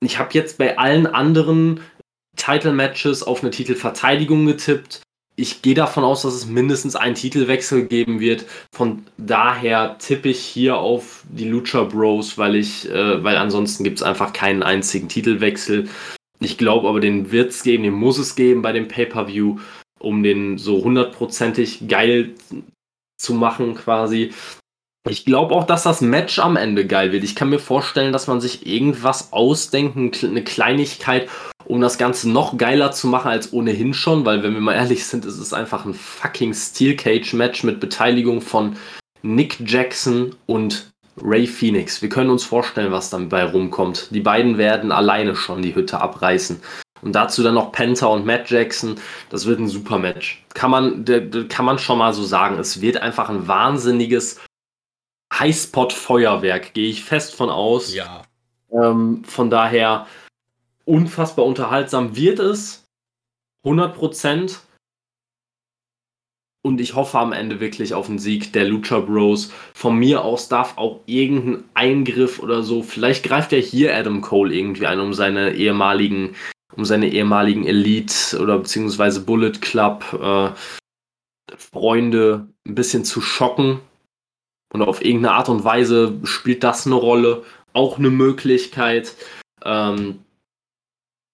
[0.00, 1.80] Ich habe jetzt bei allen anderen
[2.36, 5.02] Title Matches auf eine Titelverteidigung getippt.
[5.36, 8.44] Ich gehe davon aus, dass es mindestens einen Titelwechsel geben wird.
[8.74, 13.98] Von daher tippe ich hier auf die Lucha Bros, weil ich, äh, weil ansonsten gibt
[13.98, 15.88] es einfach keinen einzigen Titelwechsel.
[16.40, 19.58] Ich glaube aber, den wird es geben, den muss es geben bei dem Pay-Per-View
[19.98, 22.34] um den so hundertprozentig geil
[23.20, 24.32] zu machen quasi.
[25.08, 27.24] Ich glaube auch, dass das Match am Ende geil wird.
[27.24, 31.28] Ich kann mir vorstellen, dass man sich irgendwas ausdenken, eine Kleinigkeit,
[31.64, 35.06] um das Ganze noch geiler zu machen als ohnehin schon, weil wenn wir mal ehrlich
[35.06, 38.76] sind, ist es einfach ein fucking Steel Cage Match mit Beteiligung von
[39.22, 40.90] Nick Jackson und
[41.20, 42.00] Ray Phoenix.
[42.00, 44.08] Wir können uns vorstellen, was dabei rumkommt.
[44.10, 46.60] Die beiden werden alleine schon die Hütte abreißen.
[47.00, 48.96] Und dazu dann noch Penta und Matt Jackson.
[49.30, 50.44] Das wird ein super Match.
[50.54, 51.04] Kann man,
[51.48, 52.58] kann man schon mal so sagen.
[52.58, 54.40] Es wird einfach ein wahnsinniges
[55.38, 57.94] Highspot-Feuerwerk, gehe ich fest von aus.
[57.94, 58.22] Ja.
[58.70, 60.06] Ähm, von daher
[60.84, 62.84] unfassbar unterhaltsam wird es.
[63.64, 64.60] 100 Prozent.
[66.62, 69.52] Und ich hoffe am Ende wirklich auf einen Sieg der Lucha Bros.
[69.74, 72.82] Von mir aus darf auch irgendein Eingriff oder so.
[72.82, 76.34] Vielleicht greift ja hier Adam Cole irgendwie ein, um seine ehemaligen
[76.76, 80.50] um seine ehemaligen Elite oder beziehungsweise Bullet Club äh,
[81.56, 83.80] Freunde ein bisschen zu schocken.
[84.72, 87.44] Und auf irgendeine Art und Weise spielt das eine Rolle.
[87.72, 89.14] Auch eine Möglichkeit.
[89.64, 90.20] Ähm,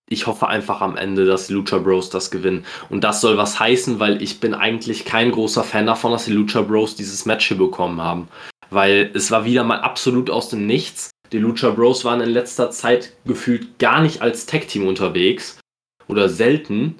[0.09, 2.67] ich hoffe einfach am Ende, dass die Lucha Bros das gewinnen.
[2.91, 6.33] Und das soll was heißen, weil ich bin eigentlich kein großer Fan davon, dass die
[6.33, 8.29] Lucha Bros dieses Match hier bekommen haben.
[8.71, 11.11] Weil es war wieder mal absolut aus dem Nichts.
[11.33, 15.59] Die Lucha Bros waren in letzter Zeit gefühlt gar nicht als Tag-Team unterwegs
[16.07, 16.97] oder selten.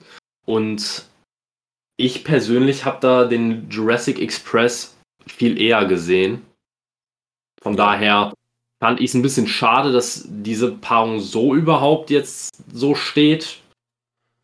[0.47, 1.05] Und
[1.97, 4.94] ich persönlich habe da den Jurassic Express
[5.27, 6.43] viel eher gesehen.
[7.63, 8.35] Von daher
[8.81, 13.61] fand ich es ein bisschen schade, dass diese Paarung so überhaupt jetzt so steht.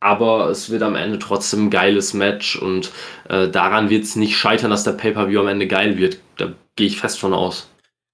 [0.02, 2.90] Aber es wird am Ende trotzdem ein geiles Match und
[3.28, 6.18] äh, daran wird es nicht scheitern, dass der Pay-Per-View am Ende geil wird.
[6.38, 7.68] Da gehe ich fest von aus.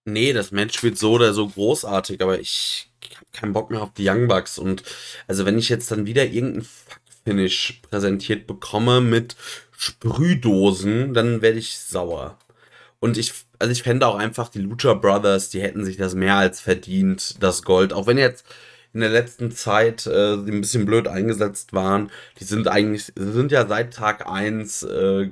[0.04, 3.92] Nee, das Match wird so oder so großartig, aber ich habe keinen Bock mehr auf
[3.92, 4.58] die Young Bucks.
[4.58, 4.82] Und
[5.28, 9.36] also wenn ich jetzt dann wieder irgendein Fuck-Finish präsentiert bekomme mit
[9.76, 12.36] Sprühdosen, dann werde ich sauer.
[13.06, 16.34] Und ich, also ich fände auch einfach, die Lucha Brothers, die hätten sich das mehr
[16.34, 17.92] als verdient, das Gold.
[17.92, 18.44] Auch wenn jetzt
[18.92, 23.64] in der letzten Zeit äh, ein bisschen blöd eingesetzt waren, die sind eigentlich, sind ja
[23.68, 25.30] seit Tag 1 äh,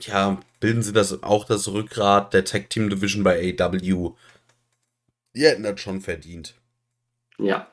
[0.00, 4.12] ja, bilden sie das auch das Rückgrat der Tag Team Division bei AW.
[5.34, 6.54] Die hätten das schon verdient.
[7.38, 7.70] Ja.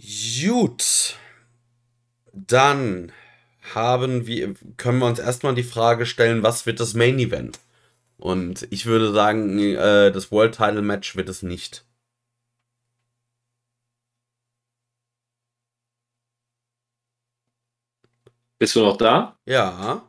[0.00, 1.16] Gut.
[2.32, 3.12] Dann
[3.74, 7.58] haben wir, können wir uns erstmal die Frage stellen, was wird das Main Event?
[8.18, 11.84] Und ich würde sagen, äh, das World Title Match wird es nicht.
[18.58, 19.36] Bist du noch da?
[19.44, 20.02] Ja.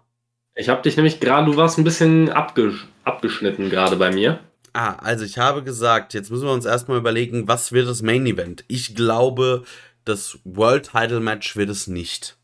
[0.56, 4.40] Ich habe dich nämlich gerade, du warst ein bisschen abgesch abgeschnitten gerade bei mir.
[4.74, 8.26] Ah, also ich habe gesagt, jetzt müssen wir uns erstmal überlegen, was wird das Main
[8.26, 8.64] Event?
[8.68, 9.64] Ich glaube,
[10.06, 12.38] das World Title Match wird es nicht.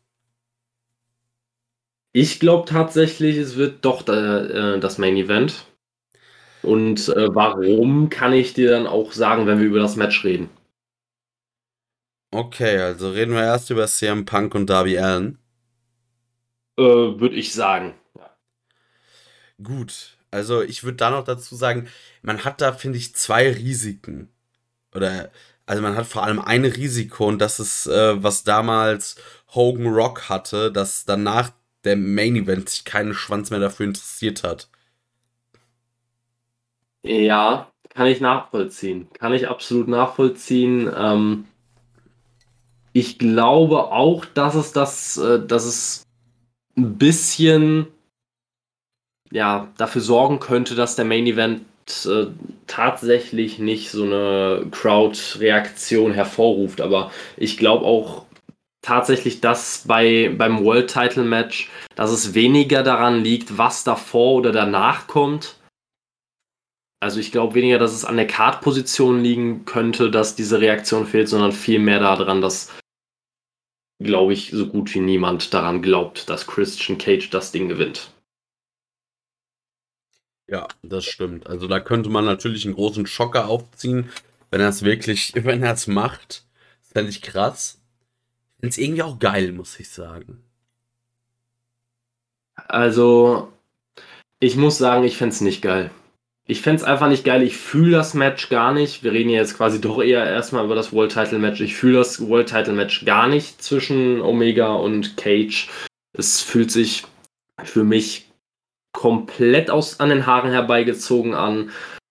[2.16, 5.66] Ich glaube tatsächlich, es wird doch äh, das Main Event.
[6.62, 10.48] Und äh, warum kann ich dir dann auch sagen, wenn wir über das Match reden?
[12.30, 15.38] Okay, also reden wir erst über CM Punk und Darby Allen.
[16.78, 17.94] Äh, würde ich sagen.
[19.60, 21.88] Gut, also ich würde da noch dazu sagen,
[22.22, 24.32] man hat da, finde ich, zwei Risiken.
[24.94, 25.32] Oder,
[25.66, 29.16] also man hat vor allem ein Risiko und das ist, äh, was damals
[29.54, 31.50] Hogan Rock hatte, dass danach
[31.84, 34.68] der Main Event sich keinen Schwanz mehr dafür interessiert hat.
[37.02, 39.08] Ja, kann ich nachvollziehen.
[39.12, 40.90] Kann ich absolut nachvollziehen.
[40.96, 41.44] Ähm,
[42.92, 46.02] ich glaube auch, dass es das, äh, dass es
[46.76, 47.86] ein bisschen
[49.30, 51.62] ja, dafür sorgen könnte, dass der Main Event
[52.06, 52.26] äh,
[52.66, 56.80] tatsächlich nicht so eine Crowd-Reaktion hervorruft.
[56.80, 58.24] Aber ich glaube auch
[58.84, 64.52] tatsächlich, dass bei, beim World Title Match, dass es weniger daran liegt, was davor oder
[64.52, 65.56] danach kommt.
[67.00, 71.28] Also ich glaube weniger, dass es an der Card-Position liegen könnte, dass diese Reaktion fehlt,
[71.28, 72.72] sondern vielmehr daran, dass,
[74.02, 78.10] glaube ich, so gut wie niemand daran glaubt, dass Christian Cage das Ding gewinnt.
[80.46, 81.46] Ja, das stimmt.
[81.46, 84.10] Also da könnte man natürlich einen großen Schocker aufziehen,
[84.50, 86.44] wenn er es wirklich, wenn er es macht.
[86.80, 87.80] Das fände ich krass.
[88.64, 90.42] Finde es irgendwie auch geil, muss ich sagen.
[92.54, 93.52] Also,
[94.40, 95.90] ich muss sagen, ich fände es nicht geil.
[96.46, 97.42] Ich fände es einfach nicht geil.
[97.42, 99.04] Ich fühle das Match gar nicht.
[99.04, 101.60] Wir reden jetzt quasi doch eher erstmal über das World Title Match.
[101.60, 105.68] Ich fühle das World Title Match gar nicht zwischen Omega und Cage.
[106.14, 107.04] Es fühlt sich
[107.64, 108.30] für mich
[108.92, 111.70] komplett aus, an den Haaren herbeigezogen an.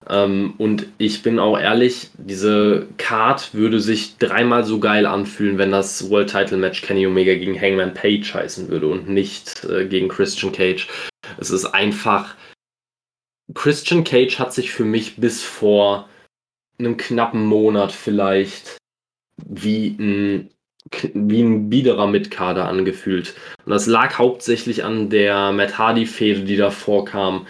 [0.09, 5.71] Ähm, und ich bin auch ehrlich, diese Card würde sich dreimal so geil anfühlen, wenn
[5.71, 10.09] das World Title Match Kenny Omega gegen Hangman Page heißen würde und nicht äh, gegen
[10.09, 10.87] Christian Cage.
[11.37, 12.35] Es ist einfach.
[13.53, 16.09] Christian Cage hat sich für mich bis vor
[16.79, 18.77] einem knappen Monat vielleicht
[19.45, 20.49] wie ein
[21.13, 23.35] wie ein biederer Mitkader angefühlt.
[23.65, 27.47] Und das lag hauptsächlich an der Matt Hardy-Fehde, die davor kam.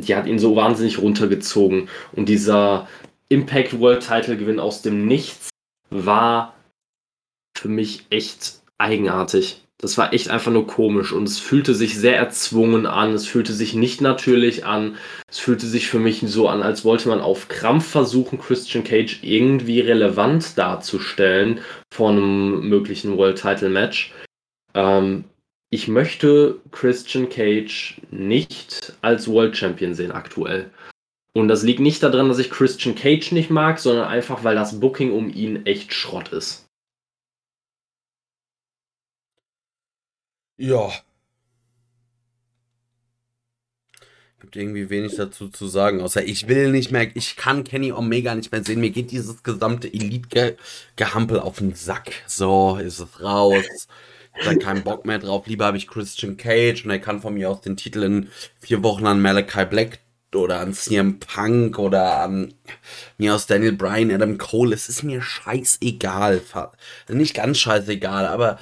[0.00, 1.88] Die hat ihn so wahnsinnig runtergezogen.
[2.12, 2.88] Und dieser
[3.28, 5.50] Impact World Title Gewinn aus dem Nichts
[5.90, 6.54] war
[7.56, 9.62] für mich echt eigenartig.
[9.78, 13.52] Das war echt einfach nur komisch und es fühlte sich sehr erzwungen an, es fühlte
[13.52, 14.96] sich nicht natürlich an,
[15.28, 19.18] es fühlte sich für mich so an, als wollte man auf Krampf versuchen, Christian Cage
[19.22, 21.60] irgendwie relevant darzustellen
[21.92, 24.14] vor einem möglichen World Title Match.
[24.72, 25.24] Ähm,
[25.70, 30.70] ich möchte Christian Cage nicht als World Champion sehen aktuell.
[31.32, 34.80] Und das liegt nicht daran, dass ich Christian Cage nicht mag, sondern einfach, weil das
[34.80, 36.66] Booking um ihn echt Schrott ist.
[40.58, 40.90] Ja.
[44.40, 48.34] Gibt irgendwie wenig dazu zu sagen, außer ich will nicht mehr, ich kann Kenny Omega
[48.34, 48.80] nicht mehr sehen.
[48.80, 52.12] Mir geht dieses gesamte Elite-Gehampel auf den Sack.
[52.26, 53.88] So ist es raus.
[54.44, 55.46] Habe keinen Bock mehr drauf.
[55.46, 58.28] Lieber habe ich Christian Cage und er kann von mir aus den Titel in
[58.60, 59.98] vier Wochen an Malachi Black
[60.34, 62.54] oder an CM Punk oder an
[63.18, 64.74] mir aus Daniel Bryan, Adam Cole.
[64.74, 66.42] Es ist mir scheißegal.
[67.08, 68.58] Nicht ganz scheißegal, aber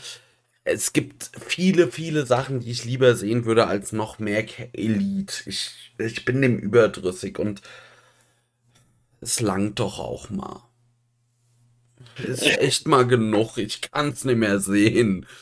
[0.65, 5.35] es gibt viele, viele Sachen, die ich lieber sehen würde, als noch mehr Elite.
[5.47, 7.61] Ich, ich bin dem überdrüssig und
[9.21, 10.63] es langt doch auch mal.
[12.23, 13.57] Ist echt mal genug.
[13.59, 15.27] Ich kann es nicht mehr sehen.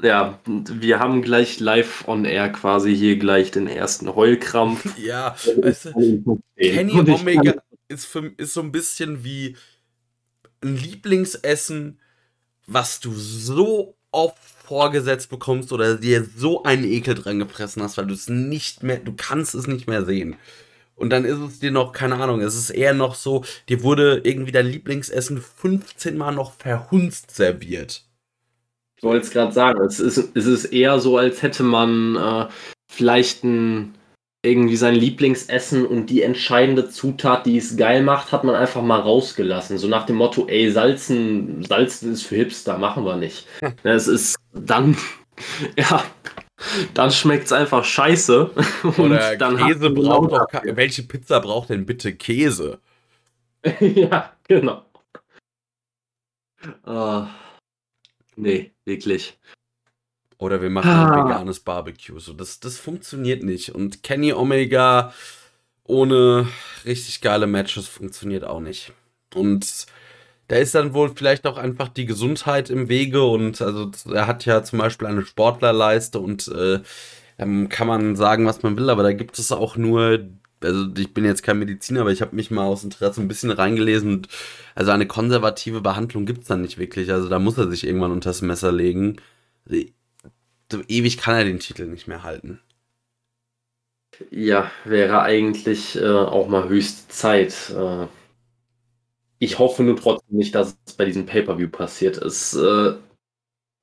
[0.00, 4.98] Ja, wir haben gleich live on air quasi hier gleich den ersten Heulkrampf.
[4.98, 7.54] Ja, weißt du, Kenny Omega
[7.86, 9.56] ist, für, ist so ein bisschen wie
[10.60, 12.00] ein Lieblingsessen
[12.66, 18.06] was du so oft vorgesetzt bekommst oder dir so einen Ekel dran gefressen hast, weil
[18.06, 20.36] du es nicht mehr, du kannst es nicht mehr sehen.
[20.94, 24.20] Und dann ist es dir noch, keine Ahnung, es ist eher noch so, dir wurde
[24.24, 28.04] irgendwie dein Lieblingsessen 15 Mal noch verhunzt serviert.
[28.96, 32.46] Ich wollte es gerade sagen, es ist, es ist eher so, als hätte man äh,
[32.88, 33.94] vielleicht ein
[34.44, 38.98] irgendwie sein Lieblingsessen und die entscheidende Zutat, die es geil macht, hat man einfach mal
[38.98, 39.78] rausgelassen.
[39.78, 43.46] So nach dem Motto, ey, Salzen, Salzen ist für Hipster, machen wir nicht.
[43.60, 43.72] Hm.
[43.84, 44.96] Es ist dann,
[45.76, 46.02] ja,
[46.94, 48.50] dann schmeckt es einfach scheiße.
[48.98, 52.80] Oder dann Käse braucht doch, welche Pizza braucht denn bitte Käse?
[53.80, 54.84] ja, genau.
[56.86, 57.26] Uh,
[58.36, 59.38] nee, wirklich.
[60.38, 61.10] Oder wir machen ah.
[61.10, 62.18] ein veganes Barbecue.
[62.18, 63.74] So, das, das funktioniert nicht.
[63.74, 65.12] Und Kenny Omega
[65.84, 66.48] ohne
[66.84, 68.92] richtig geile Matches funktioniert auch nicht.
[69.34, 69.86] Und
[70.52, 73.22] da ist dann wohl vielleicht auch einfach die Gesundheit im Wege.
[73.22, 76.80] Und also er hat ja zum Beispiel eine Sportlerleiste und äh,
[77.38, 80.28] kann man sagen, was man will, aber da gibt es auch nur
[80.62, 83.50] also ich bin jetzt kein Mediziner, aber ich habe mich mal aus Interesse ein bisschen
[83.50, 84.28] reingelesen und
[84.74, 87.10] also eine konservative Behandlung gibt es dann nicht wirklich.
[87.10, 89.16] Also da muss er sich irgendwann unter das Messer legen.
[89.66, 89.84] Also
[90.70, 92.60] so ewig kann er den Titel nicht mehr halten.
[94.30, 97.70] Ja, wäre eigentlich äh, auch mal höchste Zeit.
[97.70, 98.06] Äh,
[99.42, 102.54] ich hoffe nur trotzdem nicht, dass es bei diesem Pay-Per-View passiert ist.
[102.54, 102.94] Äh,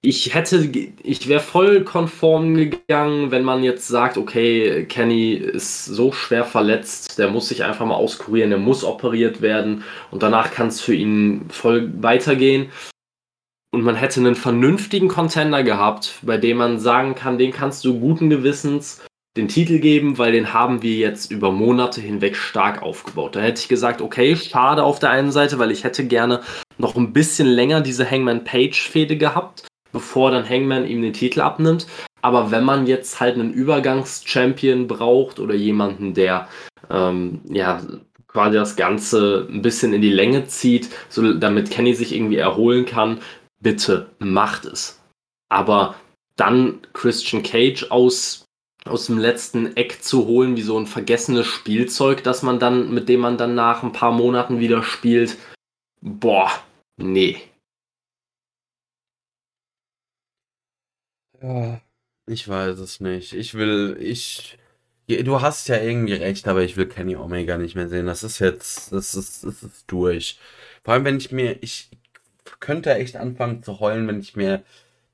[0.01, 0.55] ich hätte,
[1.03, 7.19] ich wäre voll konform gegangen, wenn man jetzt sagt, okay, Kenny ist so schwer verletzt,
[7.19, 10.95] der muss sich einfach mal auskurieren, der muss operiert werden und danach kann es für
[10.95, 12.69] ihn voll weitergehen
[13.71, 17.99] und man hätte einen vernünftigen Contender gehabt, bei dem man sagen kann, den kannst du
[17.99, 19.01] guten Gewissens
[19.39, 23.35] den Titel geben, weil den haben wir jetzt über Monate hinweg stark aufgebaut.
[23.35, 26.41] Da hätte ich gesagt, okay, schade auf der einen Seite, weil ich hätte gerne
[26.77, 31.41] noch ein bisschen länger diese Hangman Page Fehde gehabt, bevor dann Hangman ihm den Titel
[31.41, 31.87] abnimmt.
[32.21, 36.49] Aber wenn man jetzt halt einen Übergangs-Champion braucht oder jemanden, der
[36.89, 37.81] ähm, ja
[38.27, 42.85] quasi das Ganze ein bisschen in die Länge zieht, so damit Kenny sich irgendwie erholen
[42.85, 43.19] kann,
[43.61, 45.01] bitte macht es.
[45.49, 45.95] Aber
[46.35, 48.45] dann Christian Cage aus
[48.85, 53.09] aus dem letzten Eck zu holen, wie so ein vergessenes Spielzeug, das man dann, mit
[53.09, 55.37] dem man dann nach ein paar Monaten wieder spielt.
[56.01, 56.51] Boah,
[56.97, 57.37] nee.
[61.41, 61.81] Ja,
[62.27, 63.33] ich weiß es nicht.
[63.33, 64.57] Ich will, ich,
[65.07, 68.05] du hast ja irgendwie recht, aber ich will Kenny Omega nicht mehr sehen.
[68.05, 70.39] Das ist jetzt, das ist, das ist durch.
[70.83, 71.89] Vor allem, wenn ich mir, ich
[72.59, 74.63] könnte echt anfangen zu heulen, wenn ich mir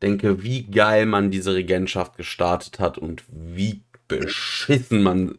[0.01, 5.37] denke, wie geil man diese Regentschaft gestartet hat und wie beschissen man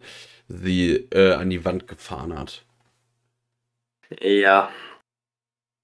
[0.49, 2.65] sie äh, an die Wand gefahren hat.
[4.21, 4.71] Ja,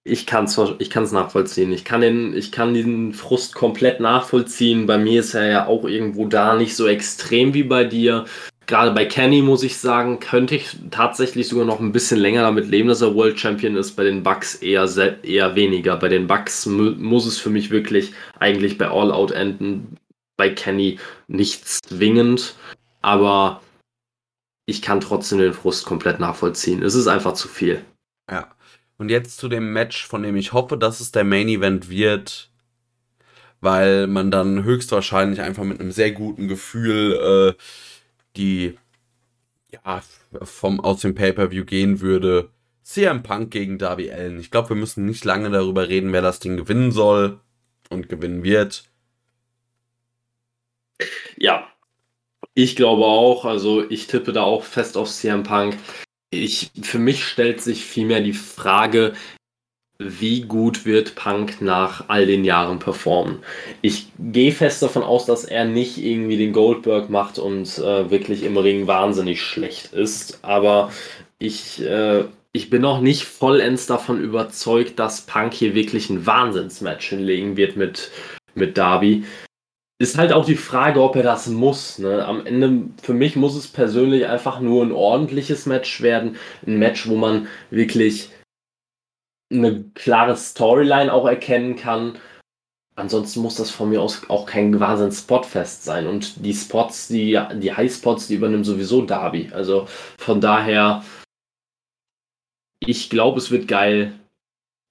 [0.05, 1.73] ich kann es ich kann's nachvollziehen.
[1.73, 4.87] Ich kann, den, ich kann diesen Frust komplett nachvollziehen.
[4.87, 8.25] Bei mir ist er ja auch irgendwo da nicht so extrem wie bei dir.
[8.67, 12.69] Gerade bei Kenny muss ich sagen, könnte ich tatsächlich sogar noch ein bisschen länger damit
[12.69, 13.93] leben, dass er World Champion ist.
[13.93, 14.89] Bei den Bucks eher,
[15.25, 15.97] eher weniger.
[15.97, 19.97] Bei den Bucks mu muss es für mich wirklich eigentlich bei All Out enden.
[20.37, 22.55] Bei Kenny nichts zwingend.
[23.01, 23.61] Aber
[24.67, 26.83] ich kann trotzdem den Frust komplett nachvollziehen.
[26.83, 27.85] Es ist einfach zu viel.
[28.31, 28.49] Ja.
[28.97, 32.51] Und jetzt zu dem Match, von dem ich hoffe, dass es der Main Event wird,
[33.61, 37.63] weil man dann höchstwahrscheinlich einfach mit einem sehr guten Gefühl äh,
[38.37, 38.77] die
[39.71, 40.03] ja
[40.43, 42.51] vom aus dem Pay-per-View gehen würde.
[42.83, 44.41] CM Punk gegen Darby Allen.
[44.41, 47.41] Ich glaube, wir müssen nicht lange darüber reden, wer das Ding gewinnen soll
[47.91, 48.85] und gewinnen wird.
[51.37, 51.69] Ja,
[52.55, 53.45] ich glaube auch.
[53.45, 55.77] Also ich tippe da auch fest auf CM Punk.
[56.31, 59.15] Ich, für mich stellt sich vielmehr die Frage,
[60.07, 63.39] wie gut wird Punk nach all den Jahren performen.
[63.81, 68.43] Ich gehe fest davon aus, dass er nicht irgendwie den Goldberg macht und äh, wirklich
[68.43, 70.91] im Ring wahnsinnig schlecht ist, aber
[71.39, 77.09] ich, äh, ich bin noch nicht vollends davon überzeugt, dass Punk hier wirklich ein Wahnsinnsmatch
[77.09, 78.11] hinlegen wird mit,
[78.55, 79.25] mit Darby.
[79.99, 81.99] Ist halt auch die Frage, ob er das muss.
[81.99, 82.25] Ne?
[82.25, 86.37] Am Ende, für mich muss es persönlich einfach nur ein ordentliches Match werden.
[86.67, 88.31] Ein Match, wo man wirklich
[89.53, 92.19] eine klare Storyline auch erkennen kann.
[92.95, 96.07] Ansonsten muss das von mir aus auch kein Wahnsinn Spotfest sein.
[96.07, 99.51] Und die Spots, die, die Highspots, die übernimmt sowieso Darby.
[99.53, 99.87] Also
[100.19, 101.03] von daher,
[102.81, 104.13] ich glaube, es wird geil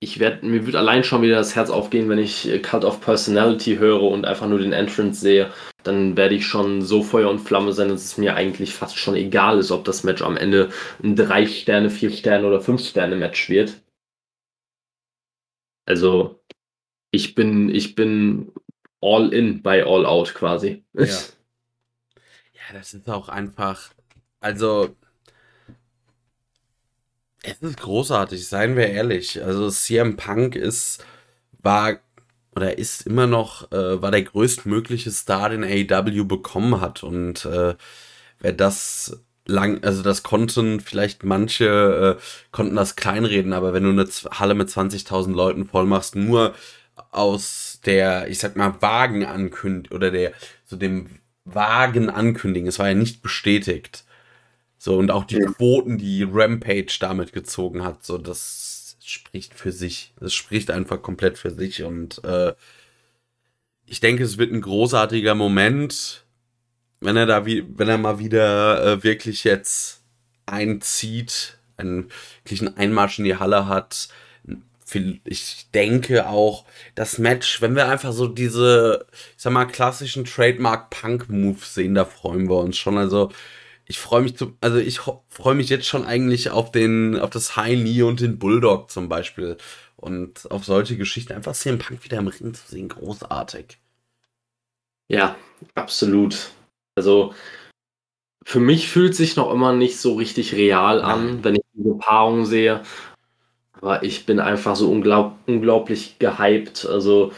[0.04, 3.78] ich werde, mir wird allein schon wieder das Herz aufgehen, wenn ich Cut of Personality
[3.78, 5.52] höre und einfach nur den Entrance sehe.
[5.84, 9.16] Dann werde ich schon so Feuer und Flamme sein, dass es mir eigentlich fast schon
[9.16, 10.70] egal ist, ob das Match am Ende
[11.04, 13.76] ein 3 Sterne, 4 Sterne oder 5 Sterne Match wird.
[15.86, 16.44] Also,
[17.12, 18.52] ich bin, ich bin
[19.02, 20.84] all in bei All Out quasi.
[20.94, 23.92] Ja, ja das ist auch einfach,
[24.40, 24.96] also
[27.44, 29.44] es ist großartig, seien wir ehrlich.
[29.44, 31.04] Also CM Punk ist,
[31.60, 32.00] war
[32.56, 37.04] oder ist immer noch, äh, war der größtmögliche Star, den AEW bekommen hat.
[37.04, 37.76] Und äh,
[38.40, 42.22] wer das lang, also das konnten vielleicht manche, äh,
[42.52, 46.54] konnten das kleinreden, aber wenn du eine Halle mit 20.000 Leuten voll machst, nur
[47.12, 50.34] aus der, ich sag mal, Wagen ankündigen oder der,
[50.66, 54.06] so dem Wagen ankündigen, es war ja nicht bestätigt,
[54.78, 55.46] so, und auch die ja.
[55.46, 60.14] Quoten, die Rampage damit gezogen hat, so, das spricht für sich.
[60.20, 61.84] Das spricht einfach komplett für sich.
[61.84, 62.54] Und äh,
[63.86, 66.26] ich denke, es wird ein großartiger Moment,
[67.02, 70.02] wenn er da wie, wenn er mal wieder äh, wirklich jetzt
[70.46, 72.10] einzieht, einen
[72.44, 74.08] wirklichen Einmarsch in die Halle hat.
[75.24, 81.74] Ich denke auch, das Match, wenn wir einfach so diese, ich sag mal, klassischen Trademark-Punk-Moves
[81.74, 82.98] sehen, da freuen wir uns schon.
[82.98, 83.32] Also,
[83.86, 87.56] ich freue mich zu, also ich freue mich jetzt schon eigentlich auf den, auf das
[87.56, 89.58] High Knee und den Bulldog zum Beispiel.
[89.96, 91.34] Und auf solche Geschichten.
[91.34, 93.78] Einfach CM Punk wieder im Ring zu sehen, großartig.
[95.08, 95.36] Ja,
[95.76, 96.52] absolut.
[97.02, 97.34] Also
[98.46, 102.46] für mich fühlt sich noch immer nicht so richtig real an, wenn ich diese Paarung
[102.46, 102.84] sehe.
[103.74, 106.86] Aber ich bin einfach so unglaub unglaublich gehypt.
[106.86, 107.32] Also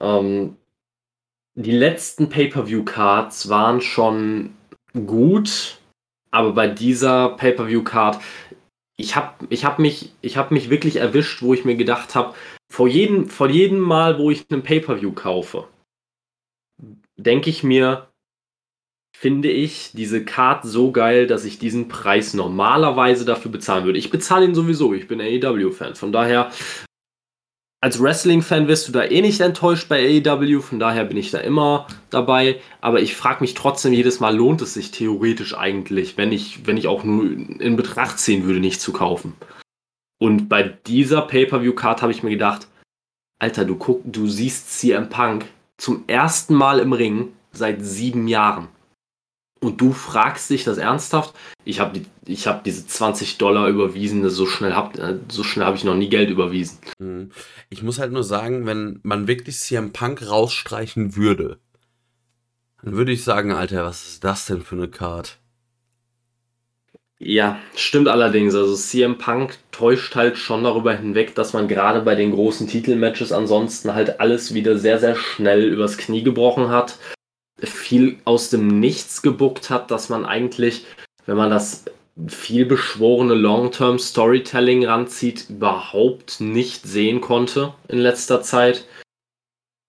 [0.00, 0.56] ähm,
[1.54, 4.56] die letzten Pay-per-view-Cards waren schon
[5.06, 5.78] gut,
[6.32, 8.20] aber bei dieser Pay-per-view-Card,
[8.96, 12.34] ich habe ich hab mich, hab mich wirklich erwischt, wo ich mir gedacht habe,
[12.72, 15.68] vor jedem, vor jedem Mal, wo ich einen Pay-per-view kaufe,
[17.16, 18.09] denke ich mir,
[19.20, 23.98] finde ich diese Card so geil, dass ich diesen Preis normalerweise dafür bezahlen würde.
[23.98, 25.94] Ich bezahle ihn sowieso, ich bin AEW-Fan.
[25.94, 26.50] Von daher
[27.82, 31.38] als Wrestling-Fan wirst du da eh nicht enttäuscht bei AEW, von daher bin ich da
[31.38, 32.62] immer dabei.
[32.80, 36.78] Aber ich frage mich trotzdem jedes Mal, lohnt es sich theoretisch eigentlich, wenn ich, wenn
[36.78, 39.34] ich auch nur in Betracht ziehen würde, nicht zu kaufen.
[40.18, 42.68] Und bei dieser Pay-Per-View-Card habe ich mir gedacht,
[43.38, 45.44] Alter, du guck, du siehst CM Punk
[45.76, 48.68] zum ersten Mal im Ring seit sieben Jahren.
[49.60, 51.34] Und du fragst dich das ernsthaft,
[51.64, 55.94] ich habe die, hab diese 20 Dollar überwiesen, so schnell habe so hab ich noch
[55.94, 56.78] nie Geld überwiesen.
[56.98, 57.30] Mhm.
[57.68, 61.58] Ich muss halt nur sagen, wenn man wirklich CM Punk rausstreichen würde,
[62.82, 65.38] dann würde ich sagen, Alter, was ist das denn für eine Card?
[67.22, 68.54] Ja, stimmt allerdings.
[68.54, 73.30] Also CM Punk täuscht halt schon darüber hinweg, dass man gerade bei den großen Titelmatches
[73.30, 76.96] ansonsten halt alles wieder sehr, sehr schnell übers Knie gebrochen hat.
[77.62, 80.86] Viel aus dem Nichts gebuckt hat, dass man eigentlich,
[81.26, 81.84] wenn man das
[82.28, 88.86] viel beschworene Long-Term Storytelling ranzieht, überhaupt nicht sehen konnte in letzter Zeit.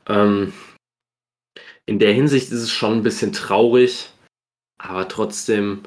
[0.07, 0.53] Ähm,
[1.85, 4.09] in der Hinsicht ist es schon ein bisschen traurig,
[4.77, 5.83] aber trotzdem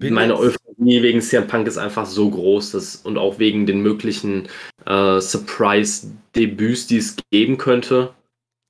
[0.00, 4.48] meine Euphorie wegen CM Punk ist einfach so groß dass, und auch wegen den möglichen
[4.86, 8.14] äh, Surprise-Debüts, die es geben könnte,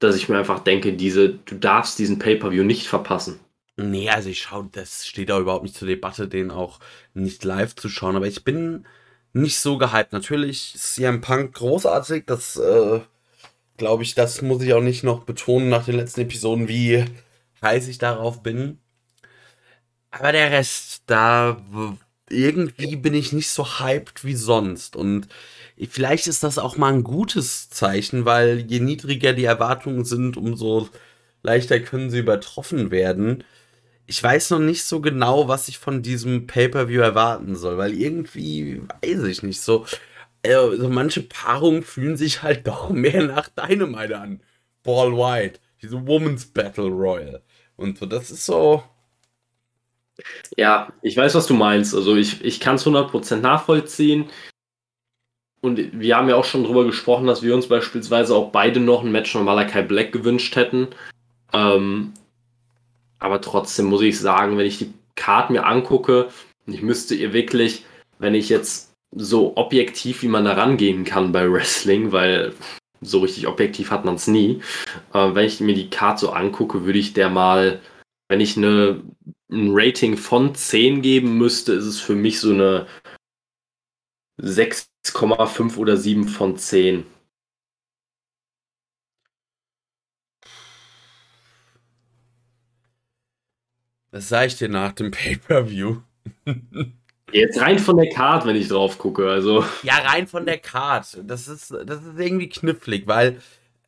[0.02, 3.40] dass ich mir einfach denke, diese, du darfst diesen Pay-Per-View nicht verpassen.
[3.76, 6.78] Nee, also ich schaue, das steht da überhaupt nicht zur Debatte, den auch
[7.14, 8.86] nicht live zu schauen, aber ich bin
[9.32, 10.12] nicht so gehypt.
[10.12, 13.00] Natürlich ist CM Punk großartig, das äh,
[13.78, 17.04] glaube ich, das muss ich auch nicht noch betonen nach den letzten Episoden, wie
[17.62, 18.78] heiß ich darauf bin.
[20.10, 21.56] Aber der Rest, da
[22.28, 24.96] irgendwie bin ich nicht so hyped wie sonst.
[24.96, 25.28] Und
[25.88, 30.88] vielleicht ist das auch mal ein gutes Zeichen, weil je niedriger die Erwartungen sind, umso
[31.42, 33.44] leichter können sie übertroffen werden.
[34.06, 38.82] Ich weiß noch nicht so genau, was ich von diesem Pay-per-view erwarten soll, weil irgendwie
[39.02, 39.86] weiß ich nicht so.
[40.44, 44.42] Also manche Paarungen fühlen sich halt doch mehr nach Dynamite an.
[44.82, 47.42] Paul White, diese Women's Battle Royal.
[47.76, 48.82] Und so, das ist so,
[50.56, 51.94] ja, ich weiß, was du meinst.
[51.94, 54.30] Also ich, ich kann es 100% nachvollziehen.
[55.62, 59.04] Und wir haben ja auch schon darüber gesprochen, dass wir uns beispielsweise auch beide noch
[59.04, 60.88] ein Match von Malakai Black gewünscht hätten.
[61.52, 62.12] Ähm,
[63.20, 66.28] aber trotzdem muss ich sagen, wenn ich die Karte mir angucke,
[66.66, 67.84] ich müsste ihr wirklich,
[68.18, 72.54] wenn ich jetzt so objektiv, wie man da rangehen kann bei Wrestling, weil
[73.00, 74.62] so richtig objektiv hat man es nie,
[75.14, 77.80] äh, wenn ich mir die Karte so angucke, würde ich der mal,
[78.28, 79.00] wenn ich eine
[79.52, 82.86] ein Rating von 10 geben müsste, ist es für mich so eine
[85.04, 87.04] 6,5 oder 7 von 10.
[94.10, 96.02] Was sage ich dir nach dem Pay-Per-View?
[97.32, 99.64] Jetzt rein von der Card, wenn ich drauf gucke, also.
[99.82, 101.18] Ja, rein von der Card.
[101.24, 103.40] Das ist, das ist irgendwie knifflig, weil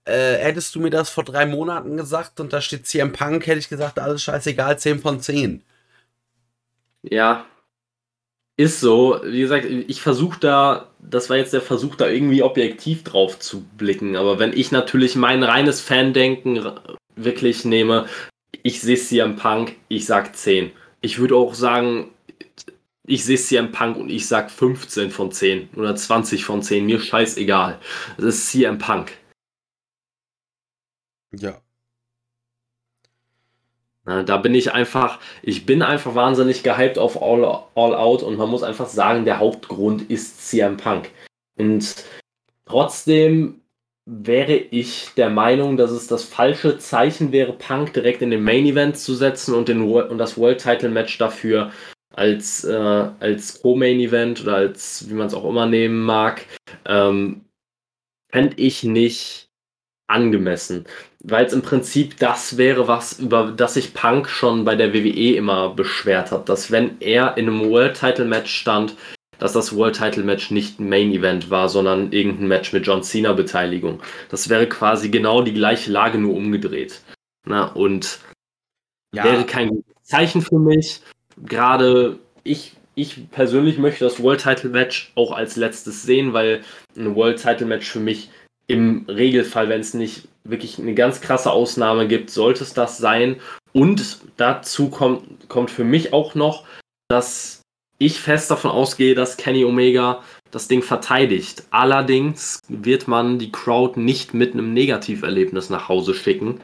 [0.07, 3.59] äh, hättest du mir das vor drei Monaten gesagt und da steht CM Punk, hätte
[3.59, 5.63] ich gesagt, alles scheißegal, 10 von 10.
[7.03, 7.45] Ja,
[8.57, 9.21] ist so.
[9.25, 13.63] Wie gesagt, ich versuche da, das war jetzt der Versuch, da irgendwie objektiv drauf zu
[13.77, 14.17] blicken.
[14.17, 16.71] Aber wenn ich natürlich mein reines Fandenken
[17.17, 18.07] wirklich nehme,
[18.63, 20.73] ich sehe CM Punk, ich sag 10.
[21.01, 22.11] Ich würde auch sagen,
[23.07, 26.87] ich sehe CM Punk und ich sag 15 von 10 oder 20 von 10.
[26.87, 27.79] Mir scheißegal.
[28.17, 29.13] Das ist CM Punk.
[31.33, 31.64] Ja.
[34.07, 37.45] Na, da bin ich einfach, ich bin einfach wahnsinnig gehypt auf All,
[37.75, 41.11] All Out und man muss einfach sagen, der Hauptgrund ist CM Punk.
[41.59, 42.05] Und
[42.67, 43.63] trotzdem
[44.07, 48.67] wäre ich der Meinung, dass es das falsche Zeichen wäre, Punk direkt in den Main
[48.67, 51.73] Event zu setzen und, den, und das World Title Match dafür
[52.15, 56.45] als, äh, als Co-Main Event oder als, wie man es auch immer nehmen mag,
[56.85, 57.47] ähm,
[58.31, 59.49] fände ich nicht
[60.07, 60.85] angemessen
[61.27, 65.37] weil es im Prinzip das wäre, was über das sich Punk schon bei der WWE
[65.37, 68.95] immer beschwert hat, dass wenn er in einem World Title Match stand,
[69.39, 73.03] dass das World Title Match nicht ein Main Event war, sondern irgendein Match mit John
[73.03, 74.01] Cena Beteiligung.
[74.29, 77.01] Das wäre quasi genau die gleiche Lage nur umgedreht.
[77.47, 78.21] Na, und
[79.15, 79.25] ja.
[79.25, 81.01] wäre kein Zeichen für mich.
[81.43, 86.61] Gerade ich, ich persönlich möchte das World Title Match auch als letztes sehen, weil
[86.97, 88.29] ein World Title Match für mich
[88.67, 93.41] im Regelfall, wenn es nicht wirklich eine ganz krasse Ausnahme gibt, sollte es das sein.
[93.73, 96.67] Und dazu kommt, kommt für mich auch noch,
[97.09, 97.63] dass
[97.99, 101.65] ich fest davon ausgehe, dass Kenny Omega das Ding verteidigt.
[101.71, 106.61] Allerdings wird man die Crowd nicht mit einem Negativerlebnis nach Hause schicken.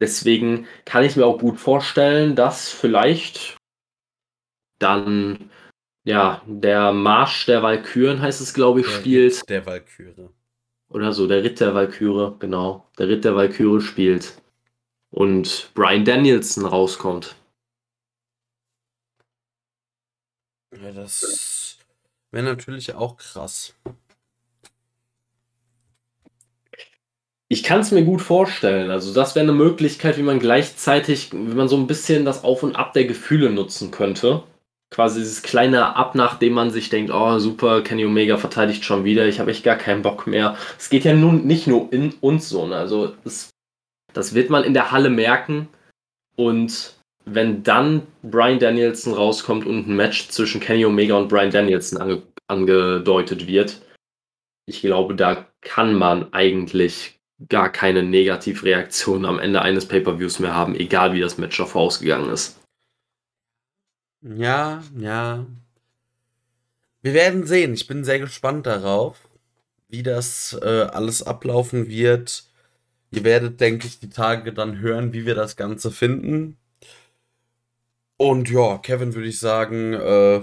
[0.00, 3.56] Deswegen kann ich mir auch gut vorstellen, dass vielleicht
[4.78, 5.50] dann
[6.04, 9.48] ja der Marsch der Walküren heißt es, glaube ich, der spielt.
[9.50, 10.30] Der Walküre.
[10.90, 12.86] Oder so, der Ritt der Valkyrie, genau.
[12.98, 14.42] Der Ritt der Valkyrie spielt.
[15.10, 17.36] Und Brian Danielson rauskommt.
[20.72, 21.78] Ja, das
[22.32, 23.74] wäre natürlich auch krass.
[27.48, 28.90] Ich kann es mir gut vorstellen.
[28.90, 32.62] Also das wäre eine Möglichkeit, wie man gleichzeitig, wie man so ein bisschen das Auf
[32.62, 34.44] und Ab der Gefühle nutzen könnte.
[35.00, 39.26] Quasi dieses kleine Ab, nachdem man sich denkt, oh super, Kenny Omega verteidigt schon wieder,
[39.26, 40.58] ich habe echt gar keinen Bock mehr.
[40.78, 42.66] Es geht ja nun nicht nur in uns so.
[42.66, 42.76] Ne?
[42.76, 43.48] Also es,
[44.12, 45.68] das wird man in der Halle merken.
[46.36, 51.98] Und wenn dann Brian Danielson rauskommt und ein Match zwischen Kenny Omega und Brian Danielson
[51.98, 53.80] ange angedeutet wird,
[54.66, 57.18] ich glaube, da kann man eigentlich
[57.48, 62.28] gar keine Negativreaktion am Ende eines Pay-per-Views mehr haben, egal wie das Match davor ausgegangen
[62.28, 62.59] ist.
[64.22, 65.46] Ja, ja.
[67.02, 67.74] Wir werden sehen.
[67.74, 69.28] Ich bin sehr gespannt darauf,
[69.88, 72.44] wie das äh, alles ablaufen wird.
[73.10, 76.58] Ihr werdet, denke ich, die Tage dann hören, wie wir das Ganze finden.
[78.18, 80.42] Und ja, Kevin, würde ich sagen, äh,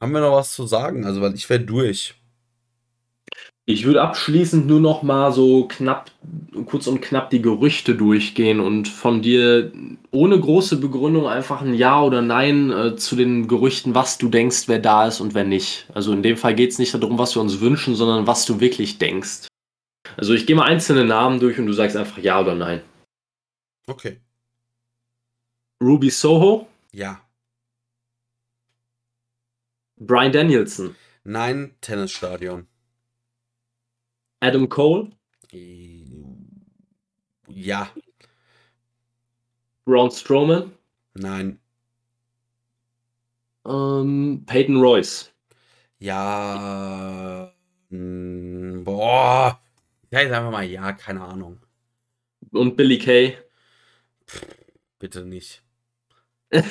[0.00, 1.04] haben wir noch was zu sagen?
[1.04, 2.14] Also, weil ich wäre durch.
[3.66, 6.10] Ich würde abschließend nur noch mal so knapp,
[6.66, 9.72] kurz und knapp die Gerüchte durchgehen und von dir
[10.10, 14.64] ohne große Begründung einfach ein Ja oder Nein äh, zu den Gerüchten, was du denkst,
[14.68, 15.86] wer da ist und wer nicht.
[15.94, 18.60] Also in dem Fall geht es nicht darum, was wir uns wünschen, sondern was du
[18.60, 19.48] wirklich denkst.
[20.18, 22.82] Also ich gehe mal einzelne Namen durch und du sagst einfach Ja oder Nein.
[23.86, 24.20] Okay.
[25.82, 26.66] Ruby Soho?
[26.92, 27.22] Ja.
[29.96, 30.94] Brian Danielson?
[31.24, 32.66] Nein, Tennisstadion.
[34.44, 35.10] Adam Cole?
[37.48, 37.88] Ja.
[39.86, 40.72] Braun Strowman?
[41.14, 41.58] Nein.
[43.66, 45.32] Ähm, Peyton Royce?
[45.98, 47.54] Ja.
[47.88, 49.58] Hm, boah.
[50.10, 51.60] Ja, jetzt einfach mal ja, keine Ahnung.
[52.52, 53.38] Und Billy Kay?
[54.98, 55.62] bitte nicht.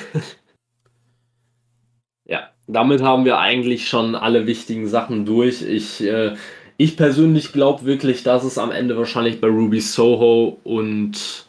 [2.24, 5.62] ja, damit haben wir eigentlich schon alle wichtigen Sachen durch.
[5.62, 6.36] Ich äh,
[6.76, 11.46] ich persönlich glaube wirklich, dass es am Ende wahrscheinlich bei Ruby Soho und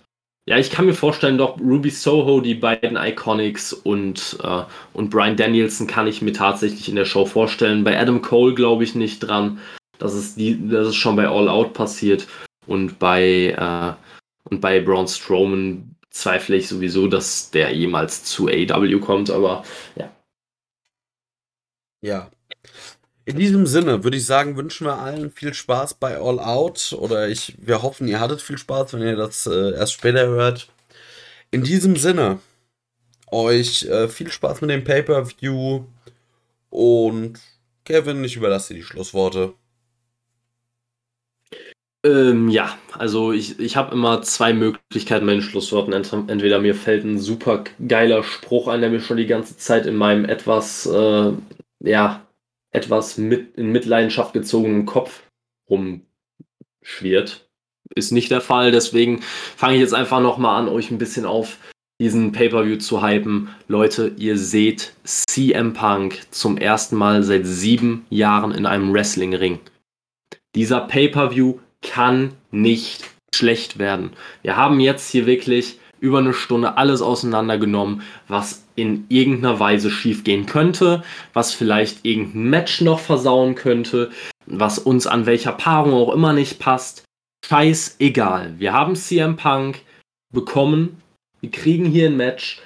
[0.47, 5.35] ja, ich kann mir vorstellen, doch Ruby Soho, die beiden Iconics und, äh, und Brian
[5.35, 7.83] Danielson kann ich mir tatsächlich in der Show vorstellen.
[7.83, 9.59] Bei Adam Cole glaube ich nicht dran.
[9.97, 12.27] Das ist, die, das ist schon bei All Out passiert.
[12.67, 13.93] Und bei, äh,
[14.51, 19.63] und bei Braun Strowman zweifle ich sowieso, dass der jemals zu AW kommt, aber
[19.95, 20.11] ja.
[22.01, 22.29] Ja,
[23.25, 26.95] in diesem Sinne würde ich sagen, wünschen wir allen viel Spaß bei All Out.
[26.97, 30.69] Oder ich, wir hoffen, ihr hattet viel Spaß, wenn ihr das äh, erst später hört.
[31.51, 32.39] In diesem Sinne,
[33.31, 35.85] euch äh, viel Spaß mit dem Pay-Per-View.
[36.69, 37.39] Und
[37.83, 39.53] Kevin, ich überlasse dir die Schlussworte.
[42.05, 45.93] Ähm, ja, also ich, ich habe immer zwei Möglichkeiten bei den Schlussworten.
[45.93, 49.95] Entweder mir fällt ein super geiler Spruch ein, der mir schon die ganze Zeit in
[49.95, 51.31] meinem etwas, äh,
[51.79, 52.24] ja,
[52.75, 55.23] etwas mit, in Mitleidenschaft gezogenen Kopf
[55.69, 57.47] rumschwirrt.
[57.95, 61.57] Ist nicht der Fall, deswegen fange ich jetzt einfach nochmal an, euch ein bisschen auf
[61.99, 63.49] diesen Pay-Per-View zu hypen.
[63.67, 69.59] Leute, ihr seht CM Punk zum ersten Mal seit sieben Jahren in einem Wrestling-Ring.
[70.55, 73.03] Dieser Pay-Per-View kann nicht
[73.33, 74.11] schlecht werden.
[74.41, 80.45] Wir haben jetzt hier wirklich über eine Stunde alles auseinandergenommen, was in irgendeiner Weise schiefgehen
[80.45, 81.03] könnte,
[81.33, 84.11] was vielleicht irgendein Match noch versauen könnte,
[84.45, 87.03] was uns an welcher Paarung auch immer nicht passt.
[87.45, 88.55] Scheißegal.
[88.57, 89.81] Wir haben CM Punk
[90.33, 91.01] bekommen.
[91.41, 92.61] Wir kriegen hier ein Match,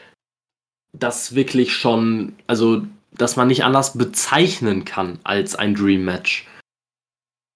[0.94, 6.48] das wirklich schon, also, dass man nicht anders bezeichnen kann als ein Dream Match.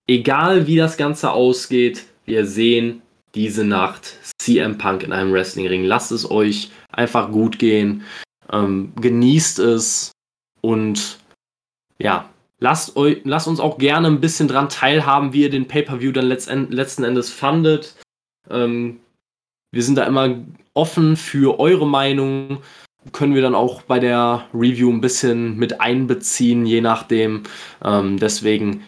[0.07, 3.01] Egal wie das Ganze ausgeht, wir sehen
[3.35, 5.85] diese Nacht CM Punk in einem Wrestling-Ring.
[5.85, 8.03] Lasst es euch einfach gut gehen.
[8.53, 10.11] Ähm, genießt es
[10.61, 11.17] und
[11.97, 16.11] ja, lasst, euch, lasst uns auch gerne ein bisschen dran teilhaben, wie ihr den Pay-Per-View
[16.11, 17.95] dann letzten Endes fandet.
[18.49, 18.99] Ähm,
[19.71, 20.37] wir sind da immer
[20.73, 22.61] offen für eure Meinung.
[23.11, 27.43] Können wir dann auch bei der Review ein bisschen mit einbeziehen, je nachdem.
[27.83, 28.83] Ähm, deswegen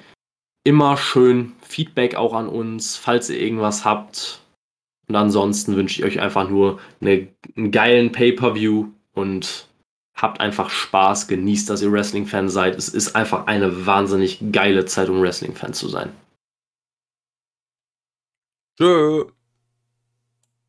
[0.64, 4.42] immer schön Feedback auch an uns, falls ihr irgendwas habt.
[5.08, 9.68] Und ansonsten wünsche ich euch einfach nur eine, einen geilen Pay-Per-View und
[10.16, 12.76] habt einfach Spaß, genießt, dass ihr Wrestling-Fan seid.
[12.76, 16.14] Es ist einfach eine wahnsinnig geile Zeit, um Wrestling-Fan zu sein.
[18.78, 19.26] Tschö.